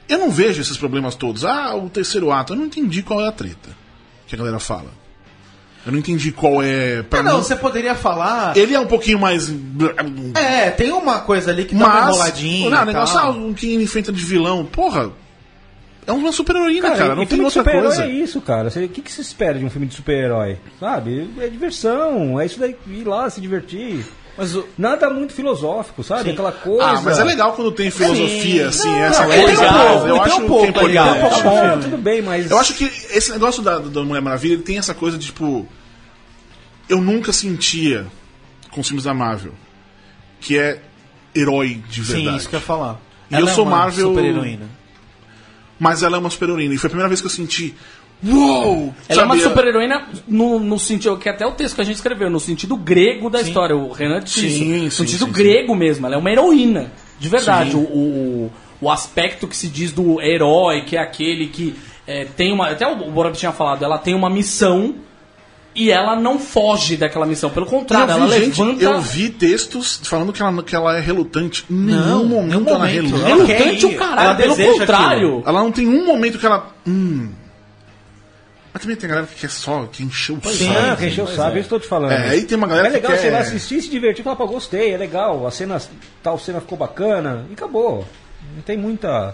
[0.08, 1.44] Eu não vejo esses problemas todos.
[1.44, 2.54] Ah, o terceiro ato.
[2.54, 3.85] Eu não entendi qual é a treta
[4.28, 4.90] que a galera fala.
[5.86, 7.04] Eu não entendi qual é.
[7.04, 8.58] Pra Ah, não, mim, você poderia falar.
[8.58, 9.54] Ele é um pouquinho mais.
[10.34, 12.10] É, tem uma coisa ali que dá uma Mas.
[12.16, 12.70] enroladinha.
[12.72, 13.28] Não, o negócio, tal.
[13.32, 14.66] ah, o que ele enfrenta de vilão.
[14.66, 15.12] Porra.
[16.08, 16.98] É uma super-heroína, cara.
[17.00, 18.04] Cara, Não tem outra super-herói coisa.
[18.04, 18.68] é isso, cara.
[18.70, 20.58] O que, que você espera de um filme de super-herói?
[20.80, 21.30] Sabe?
[21.40, 24.06] É diversão, é isso daí, ir lá se divertir.
[24.38, 26.32] Mas o- Nada muito filosófico, sabe?
[26.32, 26.84] Aquela coisa.
[26.84, 29.42] Ah, mas é legal quando tem filosofia, assim, essa não, coisa.
[29.42, 30.88] é legal, eu tem um acho pouco, que é importante.
[30.90, 31.16] legal.
[31.30, 31.84] Poxa, bom, filme.
[31.84, 32.52] tudo bem, mas.
[32.52, 35.66] Eu acho que esse negócio da, da Mulher Maravilha, ele tem essa coisa de, tipo...
[36.90, 38.06] Eu nunca sentia,
[38.72, 39.54] com os filmes da Marvel,
[40.42, 40.82] que é
[41.34, 42.30] herói de verdade.
[42.30, 43.00] Sim, isso que eu ia falar.
[43.32, 44.70] E Ela eu é sou uma Marvel- super-heroína.
[45.80, 46.74] Mas ela é uma super-heroína.
[46.74, 47.74] E foi a primeira vez que eu senti...
[48.24, 48.94] Uou!
[49.08, 51.96] Ela é uma super-heroína no, no sentido, que é até o texto que a gente
[51.98, 53.76] escreveu, no sentido grego da história.
[53.76, 54.58] O Renan disse isso.
[54.58, 56.06] Sim, No sim, sentido sim, grego mesmo.
[56.06, 56.92] Ela é uma heroína.
[57.20, 57.72] De verdade.
[57.72, 57.78] Sim.
[57.78, 58.52] O, o,
[58.82, 61.76] o aspecto que se diz do herói, que é aquele que
[62.08, 62.70] é, tem uma.
[62.70, 64.96] Até o Borab tinha falado, ela tem uma missão
[65.76, 67.50] e ela não foge daquela missão.
[67.50, 68.84] Pelo contrário, eu ela vi, gente, levanta.
[68.84, 71.66] eu vi textos falando que ela, que ela é relutante.
[71.70, 73.16] Em Não, nenhum momento, ela momento.
[73.16, 73.86] Ela relutante quer ir.
[73.86, 75.44] o caralho, Ela pelo contrário.
[75.46, 76.74] Ela não tem um momento que ela.
[76.88, 77.30] Hum.
[78.76, 80.78] Mas também tem galera que quer só, que encheu o Sim, saco.
[80.92, 82.12] ah, quem encheu o saco, eu estou te falando.
[82.12, 84.22] É, aí tem uma galera É legal que você ir lá quer- assistir, se divertir,
[84.22, 85.82] falar, pô, gostei, é legal, a cena,
[86.22, 88.06] tal cena ficou bacana, e acabou.
[88.54, 89.34] Não tem muita.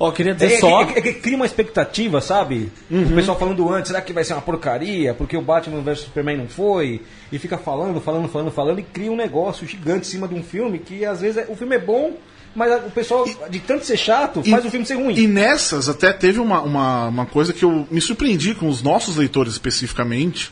[0.00, 0.82] Ó, queria É, dizer é, só.
[0.82, 2.72] é, é que cria uma expectativa, sabe?
[2.90, 5.14] O pessoal falando antes, será que vai ser uma porcaria?
[5.14, 7.02] Porque o Batman vs Superman não foi?
[7.30, 10.42] E fica falando, falando, falando, falando, e cria um negócio gigante em cima de um
[10.42, 12.14] filme que às vezes é- o filme é bom,
[12.56, 15.14] mas o pessoal, de tanto ser chato, faz o filme ser ruim.
[15.14, 19.16] E nessas até teve uma, uma, uma coisa que eu me surpreendi com os nossos
[19.16, 20.50] leitores especificamente,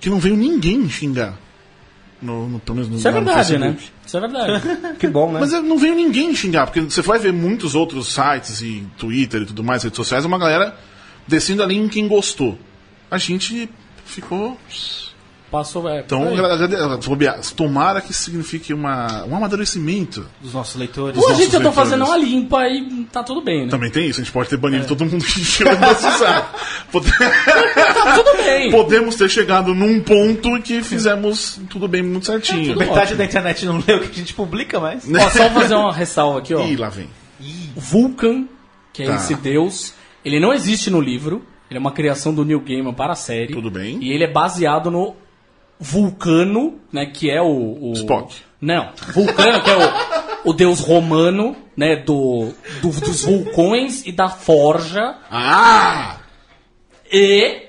[0.00, 1.38] que não veio ninguém xingar.
[2.20, 3.76] No, no, pelo menos no, Isso é verdade, né?
[4.04, 4.62] Isso é verdade.
[4.98, 5.38] Que bom, né?
[5.38, 9.46] Mas não veio ninguém xingar, porque você vai ver muitos outros sites e Twitter e
[9.46, 10.76] tudo mais, redes sociais, uma galera
[11.26, 12.58] descendo ali em quem gostou.
[13.08, 13.70] A gente
[14.04, 14.58] ficou.
[15.56, 16.00] Passou, é.
[16.00, 16.38] Então, Aí.
[16.38, 17.40] agrade- bobear.
[17.56, 20.26] tomara que signifique uma, um amadurecimento.
[20.42, 21.16] Dos nossos leitores.
[21.20, 21.74] Ou a gente já tá leitores.
[21.76, 23.70] fazendo uma limpa e tá tudo bem, né?
[23.70, 26.58] Também tem isso, a gente pode ter banido todo mundo que chegou nesse saco.
[26.92, 28.70] Pode- Tá tudo bem.
[28.70, 32.76] Podemos ter chegado num ponto que fizemos tudo bem, muito certinho.
[32.76, 35.04] Metade da internet não lê o que a gente publica, mas.
[35.10, 36.64] Ó, só vou fazer uma ressalva aqui, ó.
[36.66, 37.08] Ih, lá vem.
[37.74, 38.44] Vulcan,
[38.92, 39.16] que é Tá.
[39.16, 41.42] esse deus, ele não existe no livro.
[41.68, 43.52] Ele é uma criação do Neil Gaiman para a série.
[43.52, 43.98] Tudo bem.
[44.00, 45.16] E ele é baseado no
[45.78, 47.90] Vulcano, né, que é o...
[47.90, 47.92] o...
[47.94, 48.34] Spock.
[48.60, 54.28] Não, Vulcano, que é o, o deus romano, né, do, do- dos vulcões e da
[54.28, 55.16] forja.
[55.30, 56.16] Ah!
[57.12, 57.66] E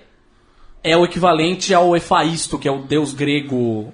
[0.84, 3.94] é o equivalente ao Efaisto, que é o deus grego.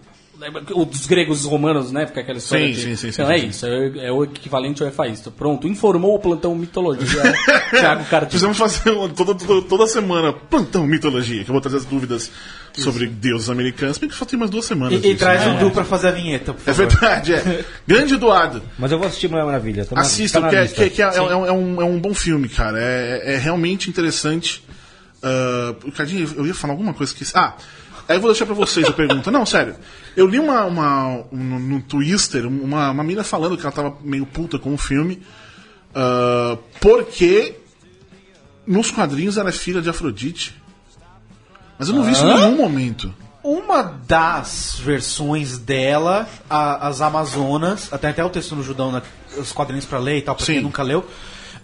[0.73, 2.05] O dos gregos e os romanos, né?
[2.07, 2.65] Fica aquela história.
[2.67, 3.47] Sim, de- sim, sim, sim, Então é sim.
[3.47, 5.31] isso, é, é o equivalente ao Efaisto.
[5.31, 7.21] Pronto, informou o plantão Mitologia,
[7.71, 8.29] Thiago Cardinho.
[8.29, 12.31] Precisamos fazer uma- toda, toda, toda semana plantão mitologia, que eu vou trazer as dúvidas
[12.73, 14.93] sobre deuses americanos, porque só tem mais duas semanas.
[14.93, 15.55] E, e disso, traz né?
[15.55, 16.87] o Du pra fazer a vinheta, por É favor.
[16.91, 17.65] verdade, é.
[17.87, 18.61] Grande Eduardo.
[18.79, 19.85] Mas eu vou assistir Mulher Maravilha.
[19.85, 20.83] Tá Assista, tá que, é, lista.
[20.83, 22.79] que, que é, é um, é um- é um bom filme, cara.
[22.81, 24.63] É, é realmente interessante.
[25.21, 27.23] Ah, Cadinho, eu ia falar alguma coisa que.
[27.33, 27.53] Ah,
[28.07, 29.29] aí eu vou deixar pra vocês a pergunta.
[29.31, 29.75] Não, sério.
[30.15, 34.25] Eu li uma, uma, um- no Twitter uma, uma mina falando que ela tava meio
[34.25, 35.21] puta com o filme.
[35.95, 37.55] ah, porque
[38.65, 40.55] nos quadrinhos ela é filha de Afrodite.
[41.77, 43.13] Mas eu não vi isso em nenhum momento.
[43.43, 49.01] Uma das versões dela, a- as Amazonas, até até o texto no Judão, né,
[49.37, 50.53] os quadrinhos pra ler e tal, pra Sim.
[50.53, 51.05] quem nunca leu.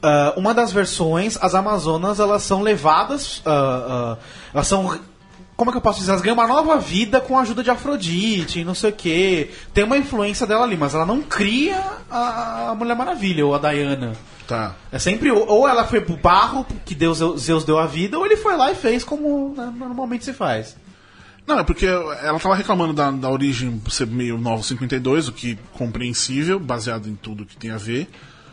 [0.01, 4.23] ah, uma das versões, as Amazonas, elas são levadas, ah, ah,
[4.53, 4.99] elas são
[5.59, 6.11] Como é que eu posso dizer?
[6.11, 9.49] Elas ganham uma nova vida com a ajuda de Afrodite, não sei o quê.
[9.73, 14.13] Tem uma influência dela ali, mas ela não cria a, Mulher Maravilha ou a Diana.
[14.47, 14.75] Tá.
[14.89, 18.37] É sempre, ou- ela foi pro barro, que Deus, Zeus deu a vida, ou ele
[18.37, 20.77] foi lá e fez como né, normalmente se faz.
[21.45, 25.51] Não, é porque ela tava reclamando da, da origem ser meio novo 52, o que
[25.51, 28.07] é compreensível, baseado em tudo que tem a ver.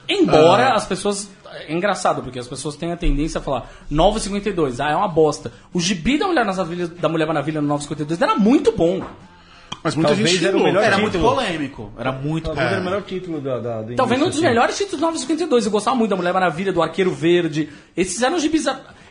[0.09, 0.75] Embora Ah.
[0.77, 1.29] as pessoas.
[1.69, 5.51] É engraçado, porque as pessoas têm a tendência a falar 952, ah, é uma bosta.
[5.73, 9.03] O gibi da Mulher, Maravilha, da Mulher Maravilha no 952 era muito bom.
[9.83, 11.13] Mas muita Talvez gente era o melhor Era título.
[11.13, 11.93] muito polêmico.
[11.97, 12.71] Era muito Talvez É.
[12.73, 14.45] era o melhor título da, da, do Talvez um dos assim.
[14.47, 15.65] melhores títulos do 952.
[15.65, 17.69] Eu gostava muito da Mulher Maravilha, do Arqueiro Verde.
[17.97, 18.67] Esses eram gibis.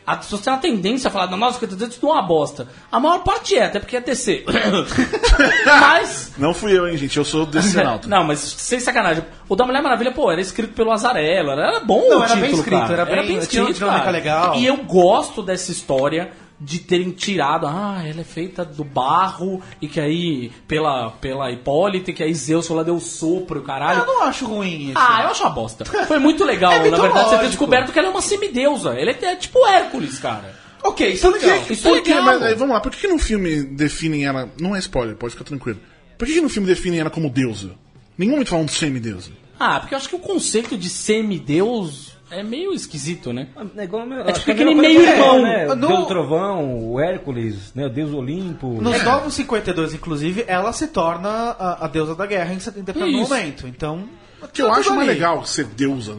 [0.06, 2.68] A- As pessoas têm a tendência a falar, no 952 tudo é uma bosta.
[2.92, 4.46] A maior parte é, até porque é DC.
[5.66, 6.34] Mas.
[6.38, 7.18] Não fui eu, hein, gente.
[7.18, 8.08] Eu sou desse Senalto.
[8.10, 9.24] Não, mas sem sacanagem.
[9.48, 11.52] O da Mulher Maravilha, pô, era escrito pelo Azarello.
[11.52, 12.94] Era, era bom Não, o era título, bem escrito, cara.
[12.94, 14.12] era bem- tinha uma dinâmica cara.
[14.12, 14.56] legal.
[14.56, 19.88] E eu gosto dessa história de terem tirado, ah, ela é feita do barro e
[19.88, 24.00] que aí, pela, pela Hipólita, e que aí Zeus foi lá deu sopro, caralho.
[24.00, 24.98] Eu não acho ruim isso.
[24.98, 25.86] Ah, eu acho uma bosta.
[25.86, 28.94] Foi muito legal, É na verdade, você ter descoberto que ela é uma semideusa.
[28.94, 30.56] Ela é, é tipo Hércules, cara.
[30.82, 31.64] Ok, isso é legal.
[31.70, 32.26] Isso é Por que, legal.
[32.26, 34.50] mas, aí, vamos lá, por que, que no filme definem ela.
[34.60, 35.80] Não é spoiler, pode ficar tranquilo.
[36.18, 37.72] Por que, que no filme definem ela como deusa?
[38.18, 39.32] Nenhum momento falam de semideusa.
[39.60, 43.48] Ah, porque eu acho que o conceito de semideus é meio esquisito, né?
[43.78, 45.46] É, igual, É tipo aquele meio-irmão.
[45.48, 45.72] é, Né?
[45.74, 47.86] O No- Deus Trovão, o Hércules, né?
[47.86, 48.82] o Deus Olimpo.
[48.82, 53.68] Nos Novos 52, inclusive, ela se torna a, a deusa da guerra em determinado momento.
[53.68, 54.08] Então.
[54.54, 56.14] Que eu acho mais legal ser deusa.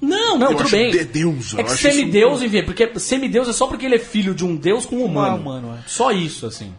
[0.00, 0.90] Não, não, Eu tudo acho bem.
[0.90, 4.44] de- deusa, É que semideus, enfim, porque semideus é só porque ele é filho de
[4.46, 5.36] um deus com um humano.
[5.36, 5.82] Ah, humano, é.
[5.86, 6.72] Só isso, assim.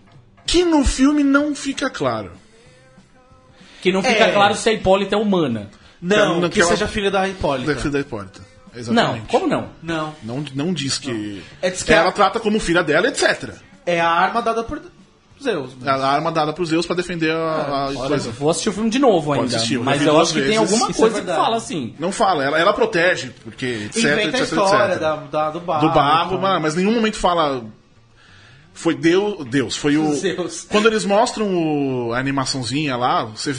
[0.46, 2.32] Que no filme não fica claro.
[3.82, 4.32] Que não fica É.
[4.32, 5.70] claro se a Hipólita é humana.
[6.02, 7.74] Não, Não, que, seja filha da Hipólita.
[7.76, 8.42] Da filha da Hipólita.
[8.88, 9.28] Não, Exatamente.
[9.28, 9.70] como não?
[9.82, 10.16] Não.
[10.24, 11.42] Não, não diz que.
[11.62, 13.52] É, diz que ela a- trata como filha dela, etc.
[13.86, 14.82] É a arma dada por
[15.42, 15.72] Zeus.
[15.86, 18.32] É a arma dada pros Zeus pra defender a, a Olha, coisa.
[18.32, 19.56] vou assistir o filme de novo Pode ainda.
[19.56, 20.58] assistir, eu mas eu acho que tem vezes.
[20.60, 21.46] alguma Isso é coisa que verdade.
[21.46, 21.96] fala assim.
[22.00, 25.00] Não fala, ela, ela protege, porque etc, Inventa etc, a história etc.
[25.00, 25.88] da, da- do barro.
[25.88, 26.42] do barro, então.
[26.42, 27.64] mas, mas nenhum momento fala.
[28.74, 29.46] Foi Deus.
[29.46, 30.14] Deus, foi o.
[30.18, 30.66] Zeus.
[30.70, 31.48] Quando eles mostram
[32.10, 33.56] o- a animaçãozinha lá, você.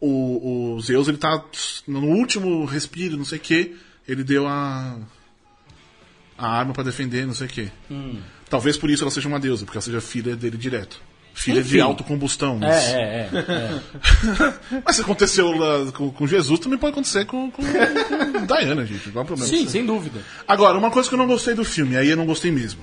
[0.00, 1.42] O, o Zeus, ele tá
[1.86, 3.76] no último respiro, não sei o que.
[4.06, 4.98] Ele deu a.
[6.36, 7.70] A arma pra defender, não sei o que.
[7.90, 8.18] Hum.
[8.50, 11.00] Talvez por isso ela seja uma deusa, porque ela seja filha dele direto.
[11.34, 11.70] Filha Enfim.
[11.70, 12.58] de autocombustão.
[12.58, 13.52] Mas, É, é, é.
[13.52, 14.82] é.
[14.84, 19.10] mas se aconteceu lá com, com Jesus, também pode acontecer com, com, com Diana, gente.
[19.10, 19.48] Não há problema.
[19.50, 20.20] Sim, sem dúvida.
[20.46, 22.82] Agora, uma coisa que eu não gostei do filme, aí eu não gostei mesmo.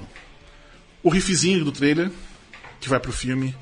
[1.03, 2.09] O riffzinho do trailer,
[2.79, 3.55] que vai pro filme.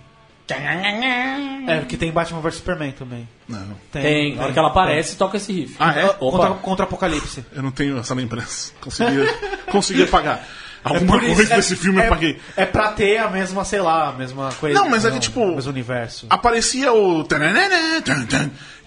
[1.67, 3.27] É, porque tem Batman vs Superman também.
[3.47, 3.59] Não,
[3.91, 5.75] Tem, na hora que ela aparece, toca esse riff.
[5.79, 6.07] Ah, é?
[6.09, 6.55] Contra, Opa.
[6.61, 7.45] contra Apocalipse.
[7.53, 8.71] eu não tenho essa lembrança.
[8.79, 9.27] Consegui,
[9.71, 10.45] consegui apagar.
[10.83, 12.39] Alguma por isso- coisa é- desse filme eu é, apaguei.
[12.55, 14.79] É pra ter a mesma, sei lá, a mesma coisa.
[14.79, 16.27] Não, mas é que, tipo, O mesmo universo.
[16.29, 17.27] Aparecia o.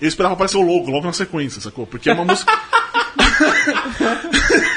[0.00, 1.86] Eu esperava aparecer o logo logo na sequência, sacou?
[1.86, 2.50] Porque é uma música.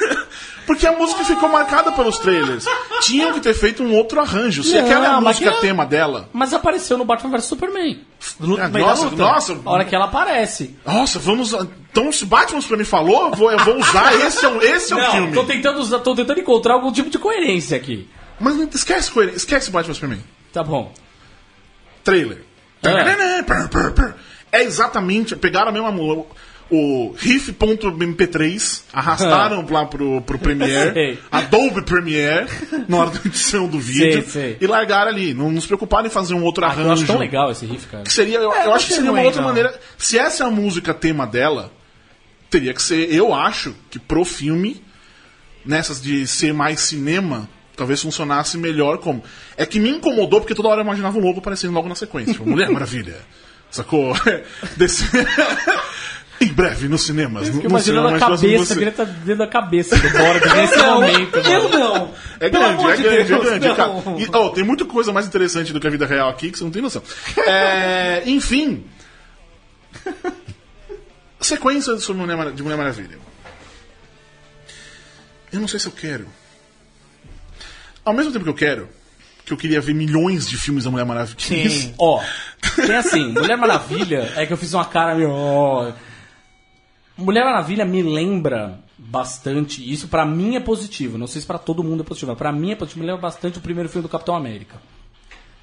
[0.66, 2.66] Porque a música ficou marcada pelos trailers.
[3.02, 4.64] Tinham que ter feito um outro arranjo.
[4.64, 6.30] Se Não, aquela é a música que é- tema dela.
[6.32, 8.00] Mas apareceu no Batman vs Superman.
[8.40, 9.16] Nossa, luta.
[9.18, 10.76] nossa, A hora que ela aparece.
[10.86, 11.54] nossa, vamos.
[11.92, 14.14] Então, se Batman pra mim falou, eu vou, eu vou usar.
[14.26, 15.34] Esse é, o- esse é o Não, filme.
[15.34, 18.08] tô tentando, tô tentando encontrar algum tipo de coerência aqui.
[18.40, 20.22] Mas não- esquece, coelho, esquece Batman pra mim.
[20.52, 20.92] Tá bom.
[22.04, 22.44] Trailer.
[22.82, 24.16] Pur, pur.
[24.52, 25.36] É exatamente.
[25.36, 25.92] Pegaram a mesma.
[25.92, 26.28] mu-
[26.76, 31.20] O riff.mp3, arrastaram lá pro, pro Premiere.
[31.32, 32.48] Adobe Premiere,
[32.88, 34.58] na hora da edição do vídeo, Sei, sei.
[34.60, 35.36] e largaram ali.
[35.36, 36.92] Não, não se preocuparam em fazer um outro Eu arranjo.
[36.94, 38.04] acho tão legal esse riff, cara.
[38.04, 39.50] Que seria, eu, É, eu acho que seria uma ruim, outra não.
[39.50, 39.80] maneira.
[40.00, 41.72] Se essa é a música tema dela,
[42.50, 44.82] teria que ser, eu acho, que pro filme,
[45.64, 49.24] nessas de ser mais cinema, talvez funcionasse melhor como.
[49.56, 52.34] É que me incomodou porque toda hora eu imaginava o logo aparecendo logo na sequência.
[52.34, 53.18] Tipo, Mulher Maravilha.
[53.70, 54.16] Sacou?
[54.78, 55.04] Desse...
[56.42, 57.48] em breve nos cinemas.
[57.48, 60.78] no- Fico no imaginando cinema a de cabeça, estar dentro da cabeça do Borg nesse
[60.78, 61.38] momento.
[61.38, 61.80] Eu mano.
[61.80, 62.14] não.
[62.40, 63.68] É Pelo grande, amor é de grande, Deus, é grande.
[63.68, 63.76] não.
[63.76, 63.92] cara.
[64.20, 66.64] E, oh, tem muita coisa mais interessante do que a vida real aqui que você
[66.64, 67.02] não tem noção.
[67.48, 68.84] É, enfim.
[71.40, 73.18] Sequência sobre Mulher de Mulher Maravilha.
[75.52, 76.26] Eu não sei se eu quero.
[78.04, 78.90] Ao mesmo tempo que eu quero,
[79.46, 81.36] que eu queria ver milhões de filmes da Mulher Maravilha.
[81.38, 81.94] Sim.
[81.98, 82.22] Ó,
[82.76, 85.30] tem assim, Mulher Maravilha é que eu fiz uma cara meio.
[85.32, 85.92] ó.
[87.18, 91.84] Mulher Maravilha me lembra bastante, isso pra mim é positivo, não sei se pra todo
[91.84, 94.12] mundo é positivo, mas pra mim é positivo, me lembra bastante o primeiro filme do
[94.12, 94.82] Capitão América.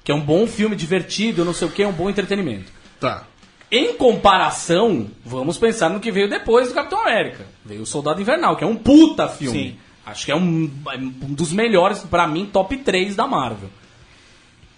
[0.03, 2.71] Que é um bom filme, divertido, não sei o que, é um bom entretenimento.
[2.99, 3.25] Tá.
[3.69, 7.45] Em comparação, vamos pensar no que veio depois do Capitão América.
[7.63, 9.59] Veio o Soldado Invernal, que é um puta filme.
[9.71, 9.77] Sim.
[10.05, 10.69] Acho que é um,
[11.23, 13.69] um dos melhores, pra mim, top 3 da Marvel.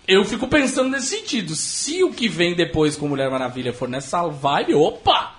[0.07, 1.55] eu fico pensando nesse sentido.
[1.55, 5.32] Se o que vem depois com Mulher Maravilha for nessa vibe, opa!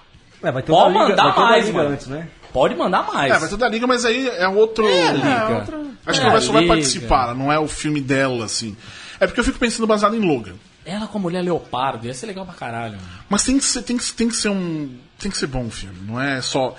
[0.45, 1.91] É, vai ter Pode Liga, mandar vai ter mais, Liga mano.
[1.91, 2.29] antes, né?
[2.53, 3.33] Pode mandar mais.
[3.35, 4.87] É, vai ter da Liga, mas aí é outro.
[4.87, 5.65] Liga.
[6.07, 6.75] Acho que É, ela só vai Liga.
[6.75, 8.77] participar, não é o filme dela, assim.
[9.19, 10.55] É porque eu fico pensando baseado em Logan.
[10.85, 12.99] Ela com a mulher leopardo, ia ser legal pra caralho.
[13.29, 14.97] Mas tem que ser, tem que, tem que ser um.
[15.19, 16.77] Tem que ser bom o filme, não é só.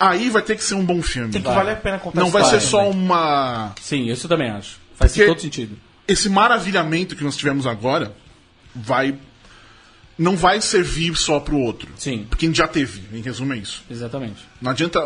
[0.00, 1.30] Aí vai ter que ser um bom filme.
[1.30, 1.56] Tem que Vai.
[1.56, 2.92] valer a pena contar Não a vai ser só também.
[3.04, 3.72] uma.
[3.80, 4.78] Sim, isso eu também acho.
[4.96, 5.76] Faz Porque- todo sentido.
[6.08, 8.12] Esse maravilhamento que nós tivemos agora
[8.74, 9.14] vai.
[10.16, 11.88] Não vai servir só pro outro.
[11.96, 12.26] Sim.
[12.28, 13.82] Porque a gente já teve, em resumo é isso.
[13.90, 14.44] Exatamente.
[14.60, 15.00] Não adianta.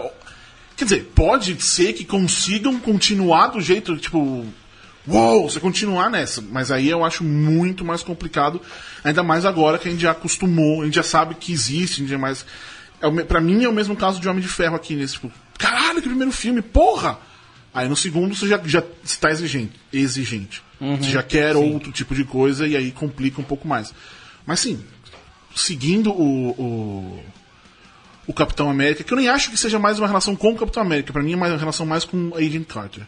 [0.77, 4.45] Quer dizer, pode ser que consigam continuar do jeito, tipo.
[5.07, 6.43] Uou, você continuar nessa.
[6.43, 8.61] Mas aí eu acho muito mais complicado.
[9.03, 11.97] Ainda mais agora que a gente já acostumou, a gente já sabe que existe, a
[12.01, 12.45] gente já mais.
[13.01, 15.33] É, me- pra mim é o mesmo caso de Homem de Ferro aqui nesse, tipo,
[15.57, 17.19] caralho, que primeiro filme, porra!
[17.73, 19.73] Aí no segundo você já, já está exigente.
[19.93, 20.63] exigente.
[20.81, 23.95] você já quer outro tipo de coisa e aí complica um pouco mais.
[24.45, 24.81] Mas sim,
[25.59, 27.23] seguindo o, o,
[28.27, 30.83] o Capitão América, que eu nem acho que seja mais uma relação com o Capitão
[30.83, 33.07] América, pra mim é mais uma relação mais com o Agent Carter.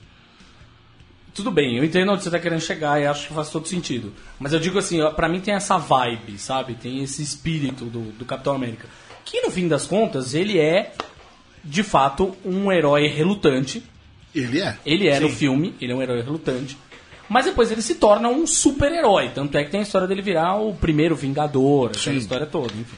[1.32, 4.12] Tudo bem, eu entendo onde você tá querendo chegar e acho que faz todo sentido.
[4.38, 6.74] Mas eu digo assim, ó, pra mim tem essa vibe, sabe?
[6.74, 8.88] Tem esse espírito do, do Capitão América.
[9.24, 10.92] Que no fim das contas, ele é,
[11.64, 13.82] de fato, um herói relutante.
[14.34, 14.76] Ele é.
[14.84, 16.76] Ele é no filme, ele é um herói relutante.
[17.31, 19.31] Mas depois ele se torna um super-herói.
[19.33, 22.16] Tanto é que tem a história dele virar o primeiro Vingador, aquela Sim.
[22.16, 22.97] história toda, enfim.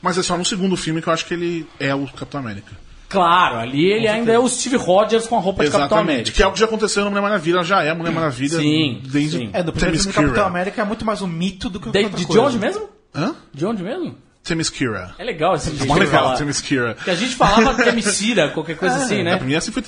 [0.00, 2.72] Mas é só no segundo filme que eu acho que ele é o Capitão América.
[3.10, 6.30] Claro, ali ele ainda é o Steve Rogers com a roupa de Capitão América.
[6.32, 8.58] Que é o que já aconteceu na Mulher Maravilha, ela já é a Mulher Maravilha
[8.58, 9.50] Sim, desde sim.
[9.52, 10.14] É, do primeiro filme.
[10.14, 12.88] Capitão América é muito mais um mito do que De, outra de, de onde mesmo?
[13.14, 13.34] Hã?
[13.52, 14.16] De onde mesmo?
[14.42, 15.14] Themyscira.
[15.18, 16.36] É legal esse jeito Mó de legal, falar.
[16.38, 16.94] Themyscira.
[17.04, 19.36] Que a gente falava Temicira, qualquer coisa assim, É, né?
[19.36, 19.82] pra mim assim foi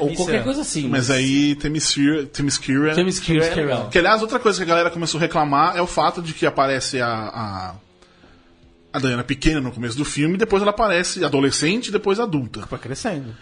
[0.00, 0.20] Themyscira.
[0.20, 0.88] Ou qualquer coisa assim.
[0.88, 2.94] Mas aí Themyscira, Themyscira...
[3.54, 3.88] Legal.
[3.90, 6.46] Que aliás, outra coisa que a galera começou a reclamar é o fato de que
[6.46, 7.74] aparece a, a,
[8.92, 12.66] a Diana pequena no começo do filme, e depois ela aparece adolescente e depois adulta.
[12.70, 13.34] Vai crescendo.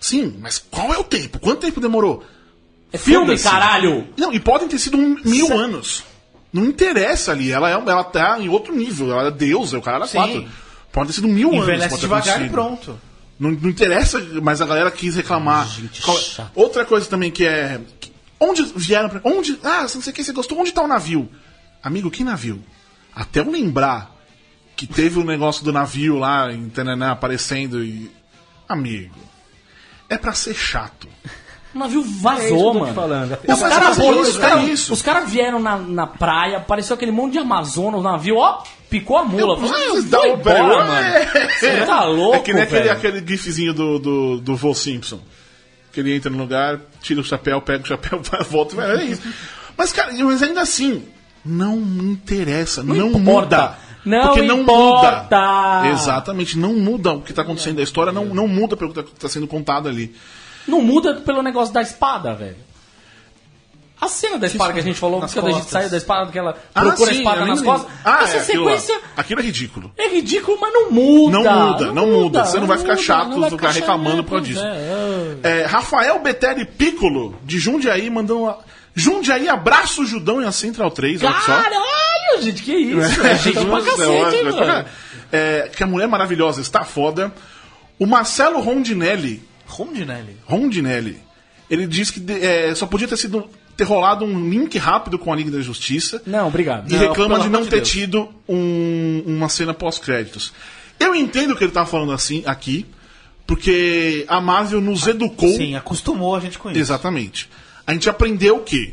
[0.00, 1.38] Sim, mas qual é o tempo?
[1.38, 2.24] Quanto tempo demorou?
[2.92, 3.44] É filme, Foda-se.
[3.44, 4.06] caralho!
[4.16, 6.04] Não, e podem ter sido um mil anos.
[6.52, 9.82] Não interessa ali, ela, é, ela tá em outro nível, ela é Deus, é o
[9.82, 10.18] cara Sim.
[10.18, 10.48] quatro.
[10.92, 11.62] Pode ter sido mil anos.
[11.62, 13.00] Envelhece pode ter devagar e pronto.
[13.38, 15.66] Não, não interessa, mas a galera quis reclamar.
[15.68, 16.52] Gente Qual- chata.
[16.54, 17.80] Outra coisa também que é.
[18.00, 19.20] que- Onde vieram pra.
[19.24, 19.58] Onde.
[19.62, 20.58] Ah, não sei o que, você gostou?
[20.58, 21.28] Onde tá o navio?
[21.82, 22.62] Amigo, que navio?
[23.14, 24.10] Até eu lembrar
[24.76, 28.10] que teve o negócio do navio lá em Tananã aparecendo e.
[28.68, 29.14] Amigo.
[30.08, 31.08] É pra ser chato.
[31.74, 32.94] O navio É vazou, te mano.
[32.94, 33.32] falando.
[33.32, 37.38] Os caras é caras- é os caras vieram na, na praia, apareceu aquele monte de
[37.38, 38.62] Amazonas, o navio, ó,
[39.00, 39.56] picou a mula.
[39.56, 40.68] Falou, Ah, "Vou dá o embora, velho.
[40.86, 41.50] mano.
[41.58, 42.92] Você tá louco, É que nem aquele, velho.
[42.92, 45.18] aquele gifzinho do, do, do Vô Simpson.
[45.92, 48.76] Que ele entra no lugar, tira o chapéu, pega o chapéu, vai, volta.
[48.76, 49.22] vai, É isso.
[49.76, 51.02] Mas, cara, mas ainda assim,
[51.44, 52.82] não me interessa.
[52.82, 53.20] Não, importa.
[53.20, 53.78] muda.
[54.04, 55.36] Não porque não importa.
[55.40, 55.88] muda.
[55.90, 57.78] Exatamente, não muda o que tá acontecendo.
[57.78, 60.14] A história não, não muda pelo que tá, tá sendo contado ali.
[60.68, 62.56] Não muda pelo negócio da espada, velho.
[64.02, 65.72] A cena da espada que a gente falou, Nas quando a gente costas.
[65.80, 67.92] saiu da espada, que ela Ah, procura a sim, espada eu nas costas.
[68.04, 69.92] Ah, essa é, aquilo, sequência aquilo é ridículo.
[69.96, 71.38] é ridículo, mas não muda.
[71.38, 72.44] Não muda, não muda.
[72.44, 74.60] Você não vai ficar muda, chato, não vai ficar reclamando por causa disso.
[74.64, 75.60] é, é.
[75.60, 78.40] É, Rafael Betelli Piccolo, de Jundiaí, mandando.
[78.42, 78.58] Uma...
[78.92, 81.62] Jundiaí, abraço Judão e a Central 3, olha só.
[81.62, 83.22] Caralho, gente, que isso?
[83.24, 84.02] É gente pra cacete,
[84.36, 84.84] é, hein, é, mano?
[85.30, 87.32] é, que a mulher maravilhosa está foda.
[88.00, 90.36] O Marcelo Rondinelli, Rondinelli.
[90.44, 91.22] Rondinelli,
[91.70, 95.36] ele diz que é, só podia ter sido ter rolado um link rápido com a
[95.36, 96.22] Liga da Justiça.
[96.26, 96.90] Não, obrigado.
[96.90, 97.90] E Não, reclama de não ter Deus.
[97.90, 100.52] tido um- uma cena pós-créditos.
[101.00, 102.86] Eu entendo que ele tá falando assim aqui,
[103.46, 105.48] porque a Marvel nos educou.
[105.56, 106.78] Sim, acostumou a gente com isso.
[106.78, 107.48] Exatamente.
[107.86, 108.92] A gente aprendeu o quê?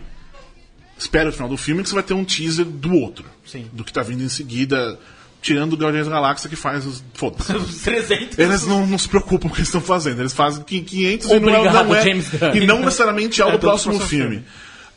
[0.97, 3.25] Espera o final do filme que você vai ter um teaser do outro.
[3.45, 3.67] Sim.
[3.71, 4.99] Do que tá vindo em seguida,
[5.41, 7.03] tirando o Guardiões da Galáxia que faz os.
[7.13, 7.53] Foda-se.
[7.55, 8.37] Os 300.
[8.37, 10.21] Eles não, não se preocupam com o que eles estão fazendo.
[10.21, 12.55] Eles fazem qui- 500 e não, é- Obrigado, não é, James Gunn.
[12.55, 14.43] e não necessariamente é o É do próximo próximo filme.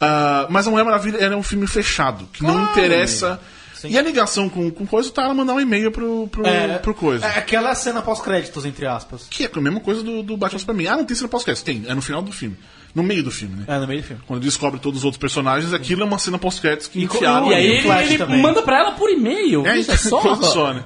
[0.00, 3.40] Ah, mas a Mulher Maravilha ela é um filme fechado, que não interessa.
[3.84, 6.94] E a ligação com, com coisa tá ela mandar um e-mail pro, pro, É, pro
[6.94, 7.26] coisa.
[7.26, 9.26] é aquela cena pós-créditos, entre aspas.
[9.28, 10.86] Que é a mesma coisa do, do Batman Superman.
[10.88, 11.64] Ah, não tem cena pós-crédito.
[11.64, 12.56] Tem, é no final do filme.
[12.94, 13.64] No meio do filme, né?
[13.68, 14.22] É, no meio do filme.
[14.26, 17.50] Quando descobre todos os outros personagens, aquilo é uma cena pós-créditos que E- enfiaram.
[17.50, 18.40] E aí ele, ele também.
[18.42, 19.66] manda pra ela por e-mail.
[19.66, 20.20] É, Veja só.
[20.20, 20.84] coisa só, né?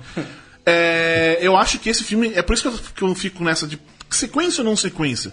[0.65, 2.33] É, eu acho que esse filme.
[2.35, 3.79] É por isso que eu, que eu fico nessa de
[4.11, 5.33] sequência ou não sequência.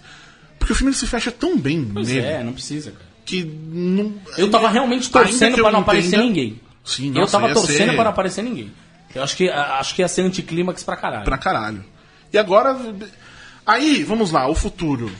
[0.58, 3.04] Porque o filme ele se fecha tão bem Pois nele é, não precisa, cara.
[3.24, 4.14] que não.
[4.38, 6.60] Eu tava realmente torcendo eu pra não aparecer entenda- ninguém.
[6.84, 8.72] Sim, eu nossa, tava ia torcendo ser pra não aparecer ninguém.
[9.14, 11.24] Eu acho que, acho que ia ser anticlímax pra caralho.
[11.24, 11.84] Pra caralho.
[12.32, 12.76] E agora.
[13.66, 15.10] Aí, vamos lá, o futuro.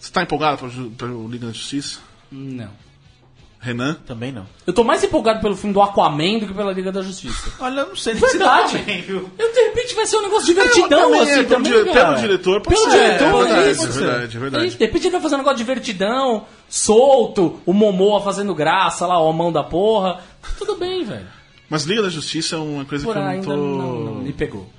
[0.00, 0.58] Você tá empolgado
[0.96, 2.00] pra o Liga da Justiça?
[2.30, 2.70] Não.
[3.58, 3.94] Renan?
[4.06, 4.46] Também não.
[4.64, 7.50] Eu tô mais empolgado pelo filme do Aquaman do que pela Liga da Justiça.
[7.58, 8.70] Olha, eu não sei nem Verdade.
[8.72, 9.28] se também, viu?
[9.36, 12.06] Eu, de repente vai ser um negócio divertidão, também, assim, pelo também, dire- cara.
[12.14, 14.70] pelo diretor, pode Pelo ser, diretor, é verdade, isso, é verdade, é verdade.
[14.70, 19.30] De repente ele vai fazer um negócio divertidão, solto, o Momoa fazendo graça lá, ó,
[19.30, 20.20] a mão da porra.
[20.58, 21.26] Tudo bem, velho.
[21.68, 23.56] Mas Liga da Justiça é uma coisa Por que eu não tô.
[23.56, 24.70] não, não me pegou.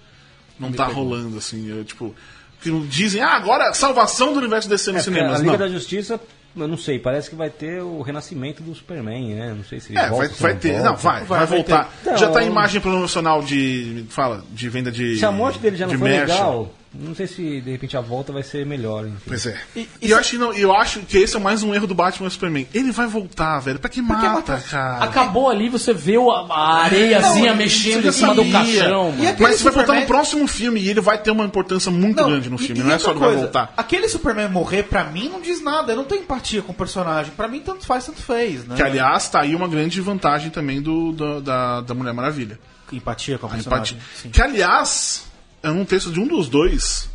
[0.58, 1.68] não tá rolando, assim.
[1.68, 2.16] Eu, tipo.
[2.62, 5.36] Que dizem, ah, agora salvação do universo DC nos É, cinemas.
[5.36, 5.58] a Liga Não.
[5.60, 6.20] da Justiça,
[6.56, 9.54] eu não sei, parece que vai ter o renascimento do Superman, né?
[9.56, 10.72] Não sei se ele É, volta, vai, se vai ter.
[10.74, 10.90] volta.
[10.90, 11.94] Não, vai, vai, Vai, vai voltar.
[12.04, 12.18] ter.
[12.18, 12.48] Já tá a Não.
[12.50, 14.06] imagem promocional de.
[14.10, 15.18] Fala, de venda de.
[15.18, 16.32] Se a morte dele já não de foi merch.
[16.32, 19.06] legal, não sei se de repente a volta vai ser melhor.
[19.06, 19.18] Enfim.
[19.28, 19.60] Pois é.
[19.76, 21.94] E- E, eu, acho que não, eu acho que esse é mais um erro do
[21.94, 22.68] Batman e Superman.
[22.74, 23.78] Ele vai voltar, velho.
[23.80, 24.64] Pra que mata, mata?
[24.70, 25.04] cara?
[25.04, 28.80] Acabou ali, você vê o- a areiazinha Não, mexendo em cima do sabia.
[28.82, 29.28] caixão, mano.
[29.30, 32.24] aquele Mas você vai voltar no próximo filme e ele vai ter uma importância muito
[32.24, 32.80] grande no filme.
[32.82, 33.74] e não é só ele vai voltar.
[33.78, 35.92] Aquele Superman morrer, pra mim, não diz nada.
[35.92, 37.32] Eu não tenho empatia com o personagem.
[37.36, 38.76] Pra mim, tanto faz, tanto fez, né?
[38.76, 42.60] Que, aliás, tá aí uma grande vantagem também do, do- da, da Mulher Maravilha.
[42.92, 43.96] Empatia com a A personagem.
[43.98, 44.10] empatia.
[44.22, 44.30] Sim.
[44.30, 45.26] Que, aliás,
[45.64, 47.10] é um texto de um dos dois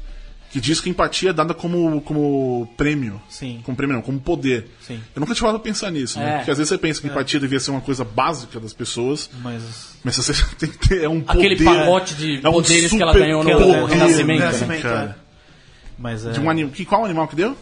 [0.53, 3.21] que diz que empatia é dada como, como prêmio.
[3.27, 3.63] Sim.
[3.65, 4.69] Como prêmio, não, como poder.
[4.83, 5.01] Sim.
[5.17, 6.35] Eu nunca tinha parado pra pensar nisso, né?
[6.35, 6.37] É.
[6.37, 9.97] Porque às vezes você pensa que empatia devia ser uma coisa básica das pessoas, Mas.
[10.05, 11.05] mas você tem que ter.
[11.05, 14.43] É um Aquele poder, pacote de é um poderes que ela ganhou no poder, Renascimento,
[14.43, 14.81] né, né?
[14.81, 15.19] cara?
[15.99, 16.33] Mas é.
[16.33, 16.69] De um anim...
[16.69, 17.57] que, qual animal que deu?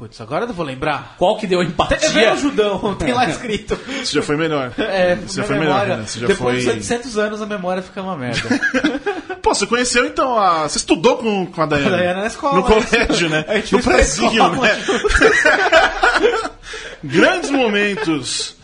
[0.00, 1.14] Putz, agora eu vou lembrar.
[1.18, 2.08] Qual que deu É empatia?
[2.08, 3.78] bem o Judão, tem lá escrito.
[4.02, 4.72] Isso já foi melhor.
[4.80, 6.02] É, Isso já foi melhor, né?
[6.06, 6.74] Isso já depois foi...
[6.76, 8.48] dos 800 anos a memória fica uma merda.
[9.42, 10.62] Pô, você conheceu então a.
[10.66, 11.96] Você estudou com, com a Dayana?
[11.96, 13.44] A Dayana na escola, No colégio, né?
[13.46, 14.84] A No escola, né?
[17.04, 18.56] Grandes momentos.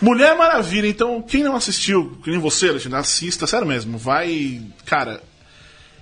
[0.00, 4.62] Mulher Maravilha, então, quem não assistiu, que nem você, Alexandre, assista, sério mesmo, vai.
[4.84, 5.20] Cara,